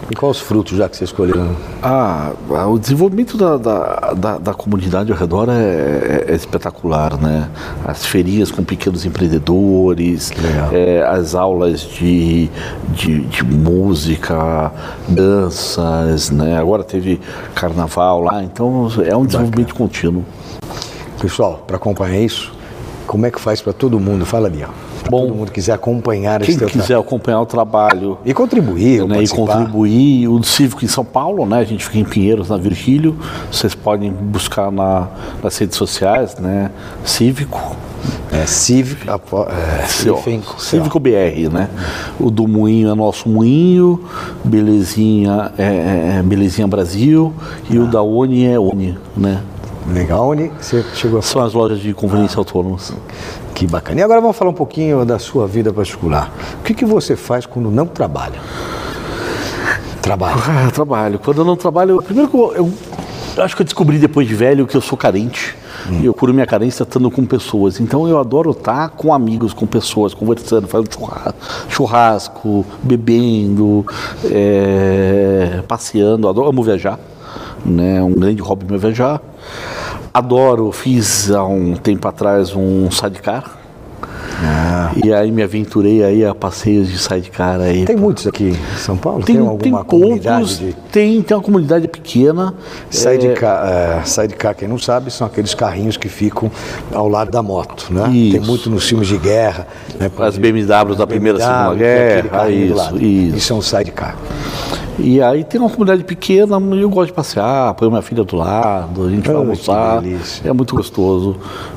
E 0.10 0.16
quais 0.16 0.38
os 0.38 0.42
frutos 0.42 0.78
já 0.78 0.88
que 0.88 0.96
vocês 0.96 1.10
escolheram? 1.10 1.54
Ah, 1.84 2.32
o 2.70 2.80
desenvolvimento 2.80 3.36
da, 3.36 3.58
da, 3.58 4.14
da, 4.16 4.38
da 4.38 4.54
comunidade 4.54 5.12
ao 5.12 5.18
redor 5.18 5.50
é, 5.50 5.54
é- 5.54 6.26
é 6.30 6.34
espetacular, 6.36 7.20
né? 7.22 7.50
As 7.86 8.06
ferias 8.06 8.50
com 8.50 8.64
pequenos 8.64 9.06
empreendedores, 9.06 10.32
é, 10.72 11.04
as 11.06 11.36
aulas 11.36 11.82
de, 11.82 12.50
de, 12.90 13.20
de 13.22 13.44
música, 13.44 14.72
danças, 15.10 16.30
né? 16.30 16.58
Agora 16.58 16.84
teve 16.86 17.20
carnaval 17.54 18.22
lá, 18.22 18.42
então 18.42 18.90
é 19.06 19.16
um 19.16 19.26
desenvolvimento 19.26 19.76
contínuo. 19.76 20.24
Pessoal, 21.20 21.64
para 21.68 21.76
acompanhar 21.76 22.20
isso, 22.22 22.54
como 23.06 23.26
é 23.26 23.32
que 23.32 23.42
faz 23.42 23.60
para 23.62 23.74
todo 23.74 24.00
mundo? 24.00 24.26
Fala 24.26 24.48
ali, 24.48 24.64
ó. 24.64 24.87
Bom, 25.10 25.22
todo 25.28 25.36
mundo 25.36 25.52
quiser 25.52 25.74
acompanhar 25.74 26.40
Quem 26.42 26.50
esse 26.50 26.58
teu 26.60 26.68
quiser 26.70 26.98
acompanhar 26.98 27.42
o 27.42 27.46
trabalho. 27.46 28.18
E 28.26 28.34
contribuir, 28.34 29.06
né, 29.08 29.24
e 29.24 29.28
contribuir. 29.28 30.28
O 30.28 30.44
Cívico 30.44 30.84
em 30.84 30.88
São 30.88 31.06
Paulo, 31.06 31.46
né? 31.46 31.60
A 31.60 31.64
gente 31.64 31.86
fica 31.86 31.98
em 31.98 32.04
Pinheiros, 32.04 32.50
na 32.50 32.58
Virgílio. 32.58 33.16
Vocês 33.52 33.74
podem 33.76 34.12
buscar 34.12 34.72
na, 34.72 35.08
nas 35.44 35.58
redes 35.58 35.78
sociais, 35.78 36.36
né? 36.38 36.72
Cívico. 37.04 37.76
É 38.32 38.46
Civic, 38.46 39.10
apo- 39.10 39.44
é, 39.50 39.82
CO. 39.88 40.18
Cifem- 40.18 40.42
Cívico 40.60 41.00
BR, 41.00 41.50
né? 41.52 41.70
O 42.20 42.30
do 42.30 42.48
Moinho 42.48 42.92
é 42.92 42.96
nosso 42.96 43.28
Moinho, 43.28 44.02
Belezinha 44.46 45.52
é, 45.58 46.18
é 46.20 46.24
Belezinha 46.24 46.68
Brasil 46.68 47.34
e 47.70 47.78
o 47.80 47.88
da 47.88 48.02
Oni 48.02 48.46
é 48.46 48.60
Oni, 48.60 48.98
né? 49.16 49.42
Legal, 49.94 50.30
onde 50.30 50.52
você 50.60 50.84
chegou 50.94 51.20
a 51.20 51.22
São 51.22 51.42
as 51.44 51.54
lojas 51.54 51.80
de 51.80 51.94
conveniência 51.94 52.38
autônomas. 52.38 52.94
Que 53.56 53.66
bacana. 53.66 54.00
E 54.02 54.04
agora 54.04 54.20
vamos 54.20 54.36
falar 54.36 54.52
um 54.52 54.56
pouquinho 54.56 55.06
da 55.06 55.18
sua 55.18 55.48
vida 55.48 55.72
particular. 55.72 56.32
O 56.60 56.64
que, 56.64 56.74
que 56.74 56.86
você 56.86 57.16
faz 57.16 57.46
quando 57.46 57.72
não 57.72 57.86
trabalha? 57.88 58.40
Trabalho. 60.02 60.38
Ah, 60.48 60.70
trabalho. 60.72 61.20
Quando 61.20 61.40
eu 61.40 61.46
não 61.46 61.56
trabalho, 61.56 62.02
primeiro 62.02 62.30
que 62.30 62.36
eu, 62.38 62.54
eu 63.38 63.44
acho 63.44 63.56
que 63.56 63.62
eu 63.62 63.66
descobri 63.66 63.98
depois 63.98 64.28
de 64.28 64.36
velho 64.36 64.68
que 64.68 64.76
eu 64.76 64.82
sou 64.82 64.98
carente. 64.98 65.56
E 65.90 66.06
eu 66.06 66.14
curo 66.14 66.34
minha 66.34 66.46
carência 66.46 66.84
estando 66.84 67.10
com 67.10 67.26
pessoas. 67.26 67.80
Então 67.80 68.08
eu 68.08 68.20
adoro 68.20 68.52
estar 68.52 68.90
com 68.90 69.14
amigos, 69.14 69.54
com 69.54 69.66
pessoas, 69.66 70.14
conversando, 70.14 70.68
fazendo 70.68 70.94
churra- 70.94 71.34
churrasco, 71.70 72.66
bebendo, 72.84 73.86
é, 74.26 75.62
passeando. 75.68 76.28
Adoro, 76.28 76.50
amo 76.50 76.62
viajar. 76.62 77.00
Né? 77.68 78.02
Um 78.02 78.14
grande 78.14 78.42
hobby 78.42 78.66
meu 78.66 78.76
é 78.76 78.80
viajar. 78.80 79.22
Adoro, 80.14 80.72
fiz 80.72 81.30
há 81.32 81.46
um 81.46 81.76
tempo 81.76 82.08
atrás 82.08 82.56
um 82.56 82.90
sidecar. 82.90 83.58
Ah, 84.40 84.92
E 85.04 85.12
aí 85.12 85.32
me 85.32 85.42
aventurei 85.42 86.04
aí 86.04 86.24
a 86.24 86.34
passeios 86.36 86.88
de 86.90 86.98
sidecar 87.00 87.60
aí. 87.60 87.86
tem 87.86 87.96
muitos 87.96 88.28
aqui 88.28 88.50
em 88.50 88.78
São 88.78 88.96
Paulo? 88.96 89.24
Tem, 89.24 89.38
alguma 89.40 89.58
tem 89.58 89.72
comunidade 89.84 90.38
poucos, 90.38 90.60
de 90.60 90.74
tem, 90.92 91.22
tem 91.24 91.36
uma 91.36 91.42
comunidade 91.44 91.88
pequena. 91.88 92.54
sidecar? 92.90 93.68
É, 93.68 94.04
sidecar, 94.06 94.54
quem 94.56 94.68
não 94.68 94.78
sabe, 94.78 95.10
são 95.12 95.26
aqueles 95.26 95.56
carrinhos 95.56 95.98
que 95.98 96.08
ficam 96.08 96.52
ao 96.94 97.10
lado 97.10 97.32
da 97.32 97.42
moto, 97.42 97.88
né? 97.92 98.10
Isso. 98.12 98.38
Tem 98.38 98.42
muito 98.42 98.70
nos 98.70 98.88
filmes 98.88 99.08
de 99.08 99.18
guerra. 99.18 99.66
Né? 100.00 100.10
As 100.20 100.38
BMWs 100.38 100.98
da 100.98 101.08
Primeira 101.08 101.40
Segunda 101.40 101.76
tem 101.76 101.88
aquele 101.88 102.30
Guerra, 102.30 102.50
isso, 102.50 102.98
isso. 102.98 103.38
Isso 103.38 103.54
é 103.54 103.56
um 103.56 103.62
sidecar. 103.62 104.16
E 105.00 105.22
aí 105.22 105.44
tem 105.44 105.62
uma 105.62 105.70
comunidade 105.70 106.04
pequena, 106.04 106.58
e 106.76 106.82
eu 106.82 106.90
gosto 106.90 107.08
de 107.08 107.14
passear, 107.14 107.74
põe 107.76 107.88
minha 107.88 108.02
filha 108.02 108.24
do 108.24 108.36
lado, 108.36 109.06
a 109.06 109.10
gente 109.12 109.28
vai 109.28 109.36
Ah, 109.36 109.40
almoçar. 109.40 110.04
É 110.44 110.52
muito 110.52 110.76
gostoso. 110.76 111.36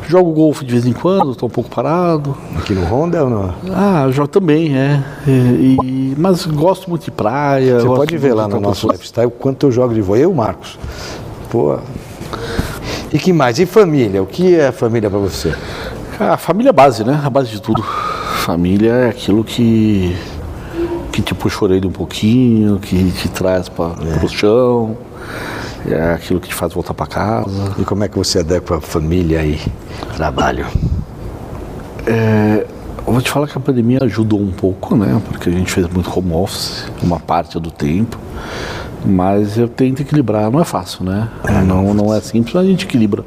Jogo 0.09 0.33
golfe 0.33 0.65
de 0.65 0.73
vez 0.73 0.87
em 0.87 0.93
quando, 0.95 1.33
estou 1.33 1.47
um 1.47 1.53
pouco 1.53 1.69
parado. 1.69 2.35
Aqui 2.57 2.73
no 2.73 2.83
Honda 2.87 3.23
ou 3.25 3.29
não? 3.31 3.55
Ah, 3.75 4.09
jogo 4.11 4.29
também, 4.29 4.75
é. 4.75 5.03
E- 5.27 5.77
e- 5.85 6.15
mas 6.17 6.47
gosto 6.47 6.89
muito 6.89 7.05
de 7.05 7.11
praia. 7.11 7.81
Você 7.81 7.87
pode 7.87 8.17
ver 8.17 8.33
lá 8.33 8.49
no 8.49 8.59
nosso 8.59 8.91
lifestyle 8.91 9.27
o 9.27 9.31
quanto 9.31 9.67
eu 9.67 9.71
jogo 9.71 9.93
de 9.93 10.01
vôlei. 10.01 10.25
Eu 10.25 10.31
e 10.31 10.33
o 10.33 10.37
Marcos. 10.37 10.79
Pô, 11.51 11.79
E 13.13 13.19
que 13.19 13.33
mais? 13.33 13.59
E 13.59 13.67
família? 13.67 14.23
O 14.23 14.27
que 14.27 14.55
é 14.55 14.71
família 14.73 15.11
para 15.11 15.19
você? 15.19 15.53
A 16.19 16.37
família 16.37 16.69
é 16.69 16.71
a 16.71 16.73
base, 16.73 17.03
né? 17.05 17.21
A 17.25 17.29
base 17.29 17.51
de 17.51 17.61
tudo. 17.61 17.83
Família 17.83 18.93
é 18.93 19.09
aquilo 19.11 19.43
que 19.43 20.17
que 21.23 21.27
te 21.27 21.35
puxa 21.35 21.59
a 21.61 21.65
orelha 21.65 21.89
um 21.89 21.93
pouquinho, 21.93 22.79
que 22.79 23.11
te 23.13 23.29
traz 23.29 23.69
para 23.69 23.93
o 24.25 24.29
chão, 24.29 24.97
é 25.89 26.13
aquilo 26.13 26.41
que 26.41 26.49
te 26.49 26.55
faz 26.55 26.73
voltar 26.73 26.95
para 26.95 27.07
casa. 27.07 27.75
E 27.79 27.85
como 27.85 28.05
é 28.05 28.09
que 28.09 28.17
você 28.17 28.41
adequa 28.41 28.79
a 28.79 28.81
família 28.81 29.45
e 29.45 29.61
trabalho? 30.17 30.67
É, 32.07 32.67
eu 33.07 33.13
vou 33.13 33.21
te 33.21 33.31
falar 33.31 33.47
que 33.47 33.57
a 33.57 33.61
pandemia 33.61 33.99
ajudou 34.03 34.41
um 34.41 34.51
pouco, 34.51 34.97
né? 34.97 35.21
Porque 35.29 35.49
a 35.49 35.53
gente 35.53 35.71
fez 35.71 35.87
muito 35.89 36.11
home 36.17 36.33
office, 36.33 36.87
uma 37.03 37.19
parte 37.19 37.59
do 37.59 37.71
tempo. 37.71 38.19
Mas 39.05 39.57
eu 39.57 39.69
tento 39.69 40.03
equilibrar, 40.03 40.51
não 40.51 40.61
é 40.61 40.65
fácil, 40.65 41.05
né? 41.05 41.29
não, 41.67 41.95
não 41.95 42.15
é 42.15 42.21
simples, 42.21 42.55
mas 42.55 42.65
a 42.65 42.69
gente 42.69 42.85
equilibra. 42.85 43.25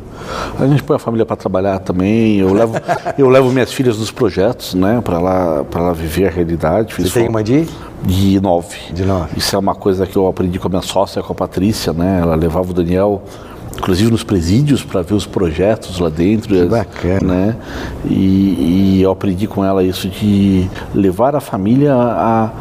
A 0.59 0.67
gente 0.67 0.83
põe 0.83 0.95
a 0.95 0.99
família 0.99 1.25
para 1.25 1.35
trabalhar 1.35 1.79
também. 1.79 2.37
Eu 2.37 2.53
levo, 2.53 2.75
eu 3.17 3.29
levo 3.29 3.51
minhas 3.51 3.73
filhas 3.73 3.97
nos 3.97 4.11
projetos, 4.11 4.73
né? 4.73 5.01
Para 5.03 5.19
lá, 5.19 5.63
para 5.63 5.81
lá 5.81 5.93
viver 5.93 6.27
a 6.27 6.31
realidade. 6.31 6.93
Você 6.93 7.19
tem 7.19 7.27
uma 7.27 7.43
de? 7.43 7.67
De 8.03 8.39
nove. 8.39 8.77
De 8.93 9.03
nove. 9.03 9.29
Isso 9.35 9.55
é 9.55 9.59
uma 9.59 9.75
coisa 9.75 10.05
que 10.05 10.15
eu 10.15 10.27
aprendi 10.27 10.59
com 10.59 10.67
a 10.67 10.69
minha 10.69 10.81
sócia, 10.81 11.21
com 11.23 11.33
a 11.33 11.35
Patrícia, 11.35 11.91
né? 11.91 12.19
Ela 12.21 12.35
levava 12.35 12.69
o 12.69 12.73
Daniel 12.73 13.23
inclusive 13.77 14.11
nos 14.11 14.23
presídios 14.23 14.83
para 14.83 15.01
ver 15.01 15.13
os 15.13 15.25
projetos 15.25 15.99
lá 15.99 16.09
dentro. 16.09 16.49
Que 16.49 16.65
bacana. 16.65 17.33
Né? 17.33 17.55
E, 18.05 18.97
e, 18.97 19.01
eu 19.01 19.11
aprendi 19.11 19.47
com 19.47 19.65
ela 19.65 19.83
isso 19.83 20.07
de 20.07 20.69
levar 20.93 21.35
a 21.35 21.39
família 21.39 21.93
a 21.93 22.51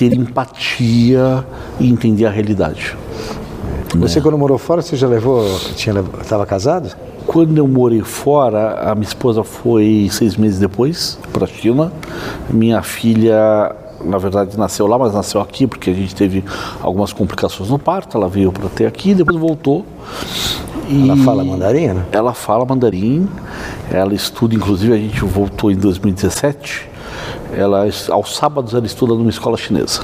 ter 0.00 0.14
empatia 0.14 1.44
e 1.78 1.90
entender 1.90 2.24
a 2.24 2.30
realidade. 2.30 2.96
Você 3.96 4.18
quando 4.18 4.38
morou 4.38 4.56
fora, 4.56 4.80
você 4.80 4.96
já 4.96 5.06
levou, 5.06 5.44
tinha, 5.76 5.94
estava 6.22 6.46
casado? 6.46 6.96
Quando 7.26 7.58
eu 7.58 7.68
morei 7.68 8.00
fora, 8.00 8.90
a 8.90 8.94
minha 8.94 9.06
esposa 9.06 9.44
foi 9.44 10.08
seis 10.10 10.38
meses 10.38 10.58
depois 10.58 11.18
para 11.34 11.44
a 11.44 11.46
China. 11.46 11.92
Minha 12.48 12.80
filha 12.80 13.76
na 14.02 14.16
verdade 14.16 14.56
nasceu 14.56 14.86
lá, 14.86 14.98
mas 14.98 15.12
nasceu 15.12 15.38
aqui 15.38 15.66
porque 15.66 15.90
a 15.90 15.94
gente 15.94 16.14
teve 16.14 16.42
algumas 16.80 17.12
complicações 17.12 17.68
no 17.68 17.78
parto. 17.78 18.16
Ela 18.16 18.28
veio 18.28 18.50
para 18.50 18.70
ter 18.70 18.86
aqui, 18.86 19.12
depois 19.12 19.36
voltou. 19.36 19.84
ela 20.90 21.16
fala 21.18 21.44
mandarim, 21.44 21.88
né? 21.88 22.06
Ela 22.10 22.32
fala 22.32 22.64
mandarim. 22.64 23.28
Ela 23.90 24.14
estuda, 24.14 24.54
inclusive 24.54 24.94
a 24.94 24.96
gente 24.96 25.22
voltou 25.26 25.70
em 25.70 25.76
2017. 25.76 26.89
Ela 27.56 27.86
aos 28.10 28.36
sábados 28.36 28.74
ela 28.74 28.86
estuda 28.86 29.14
numa 29.14 29.30
escola 29.30 29.56
chinesa. 29.56 30.02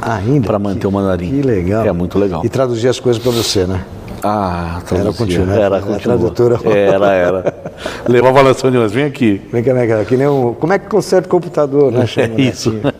Ainda? 0.00 0.46
Para 0.46 0.58
manter 0.58 0.86
o 0.86 0.92
mandarim. 0.92 1.28
Que 1.30 1.42
legal. 1.42 1.86
É 1.86 1.92
muito 1.92 2.18
legal. 2.18 2.42
E 2.44 2.48
traduzir 2.48 2.88
as 2.88 2.98
coisas 2.98 3.22
para 3.22 3.30
você, 3.32 3.66
né? 3.66 3.84
Ah, 4.22 4.82
era 4.90 5.12
continua. 5.12 5.54
Era, 5.54 5.78
a 5.78 5.98
tradutora. 5.98 6.58
Era, 6.64 7.12
era. 7.12 7.54
Levava 8.06 8.40
a 8.40 8.42
lanção 8.42 8.70
de 8.70 8.76
umas, 8.76 8.92
vem 8.92 9.04
aqui. 9.04 9.40
Vem 9.50 9.62
cá, 9.62 9.72
vem 9.72 9.88
cá. 9.88 10.04
Que 10.04 10.16
nem 10.16 10.28
um, 10.28 10.52
como 10.54 10.72
é 10.72 10.78
que 10.78 10.88
conserta 10.88 11.26
o 11.26 11.30
computador, 11.30 11.90
né? 11.90 12.04
Chama, 12.06 12.34
é 12.34 12.40
isso. 12.40 12.70
Né? 12.70 12.92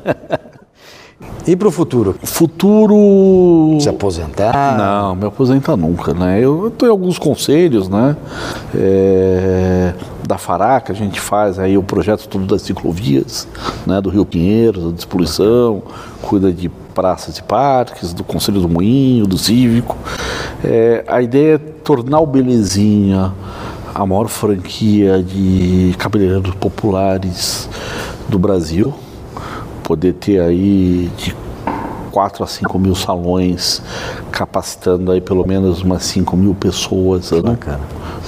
E 1.50 1.56
para 1.56 1.66
o 1.66 1.70
futuro? 1.72 2.14
Futuro. 2.22 3.76
Se 3.80 3.88
aposentar? 3.88 4.78
Não, 4.78 5.16
me 5.16 5.26
aposentar 5.26 5.76
nunca, 5.76 6.14
né? 6.14 6.38
Eu 6.38 6.72
em 6.80 6.86
alguns 6.86 7.18
conselhos, 7.18 7.88
né? 7.88 8.16
É, 8.72 9.92
da 10.24 10.38
Faraca, 10.38 10.92
a 10.92 10.94
gente 10.94 11.20
faz 11.20 11.58
aí 11.58 11.76
o 11.76 11.82
projeto 11.82 12.28
todo 12.28 12.46
das 12.46 12.62
ciclovias, 12.62 13.48
né? 13.84 14.00
Do 14.00 14.10
Rio 14.10 14.24
Pinheiros, 14.24 14.84
da 14.84 14.90
despoluição, 14.92 15.82
cuida 16.22 16.52
de 16.52 16.68
praças 16.68 17.38
e 17.38 17.42
parques, 17.42 18.12
do 18.12 18.22
Conselho 18.22 18.60
do 18.60 18.68
Moinho, 18.68 19.26
do 19.26 19.36
Cívico. 19.36 19.98
É, 20.62 21.02
a 21.08 21.20
ideia 21.20 21.56
é 21.56 21.58
tornar 21.58 22.20
o 22.20 22.26
Belezinha 22.26 23.32
a 23.92 24.06
maior 24.06 24.28
franquia 24.28 25.20
de 25.20 25.96
cabeleireiros 25.98 26.54
populares 26.54 27.68
do 28.28 28.38
Brasil 28.38 28.94
poder 29.90 30.12
ter 30.12 30.40
aí 30.40 31.10
de 31.16 31.34
4 32.12 32.44
a 32.44 32.46
5 32.46 32.78
mil 32.78 32.94
salões, 32.94 33.82
capacitando 34.30 35.10
aí 35.10 35.20
pelo 35.20 35.44
menos 35.44 35.82
umas 35.82 36.04
5 36.04 36.36
mil 36.36 36.54
pessoas. 36.54 37.32
né? 37.32 37.42
Bacana. 37.42 37.80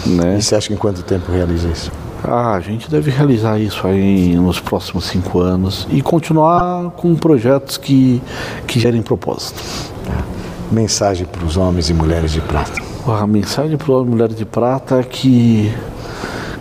Né? 0.05 0.38
E 0.38 0.42
você 0.42 0.57
acha 0.57 0.66
que 0.66 0.75
em 0.75 0.77
quanto 0.77 1.05
tempo 1.05 1.31
realiza 1.31 1.68
isso? 1.68 1.92
Ah, 2.25 2.55
a 2.55 2.61
gente 2.61 2.90
deve 2.90 3.12
realizar 3.12 3.61
isso 3.61 3.87
aí 3.87 4.35
nos 4.35 4.59
próximos 4.59 5.05
cinco 5.05 5.38
anos 5.38 5.87
e 5.90 6.03
continuar 6.03 6.90
com 6.96 7.14
projetos 7.14 7.77
que, 7.77 8.20
que 8.66 8.81
gerem 8.81 9.01
propósito. 9.01 9.62
É. 10.09 10.75
Mensagem 10.75 11.27
para 11.27 11.44
os 11.44 11.57
homens 11.57 11.90
e 11.90 11.94
mulheres 11.94 12.33
de 12.33 12.40
prata. 12.40 12.72
A 13.07 13.27
mensagem 13.27 13.77
para 13.77 13.85
os 13.85 13.96
homens 13.96 14.09
e 14.09 14.11
mulheres 14.11 14.37
de 14.37 14.44
prata 14.44 14.96
é 14.96 15.03
que 15.05 15.72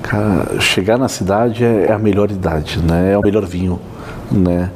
cara, 0.03 0.59
chegar 0.59 0.99
na 0.99 1.07
cidade 1.07 1.63
é, 1.63 1.87
é 1.89 1.91
a 1.91 1.99
melhor 1.99 2.29
idade, 2.29 2.79
né? 2.79 3.13
é 3.13 3.17
o 3.17 3.21
melhor 3.21 3.45
vinho 3.45 3.79
né? 4.31 4.71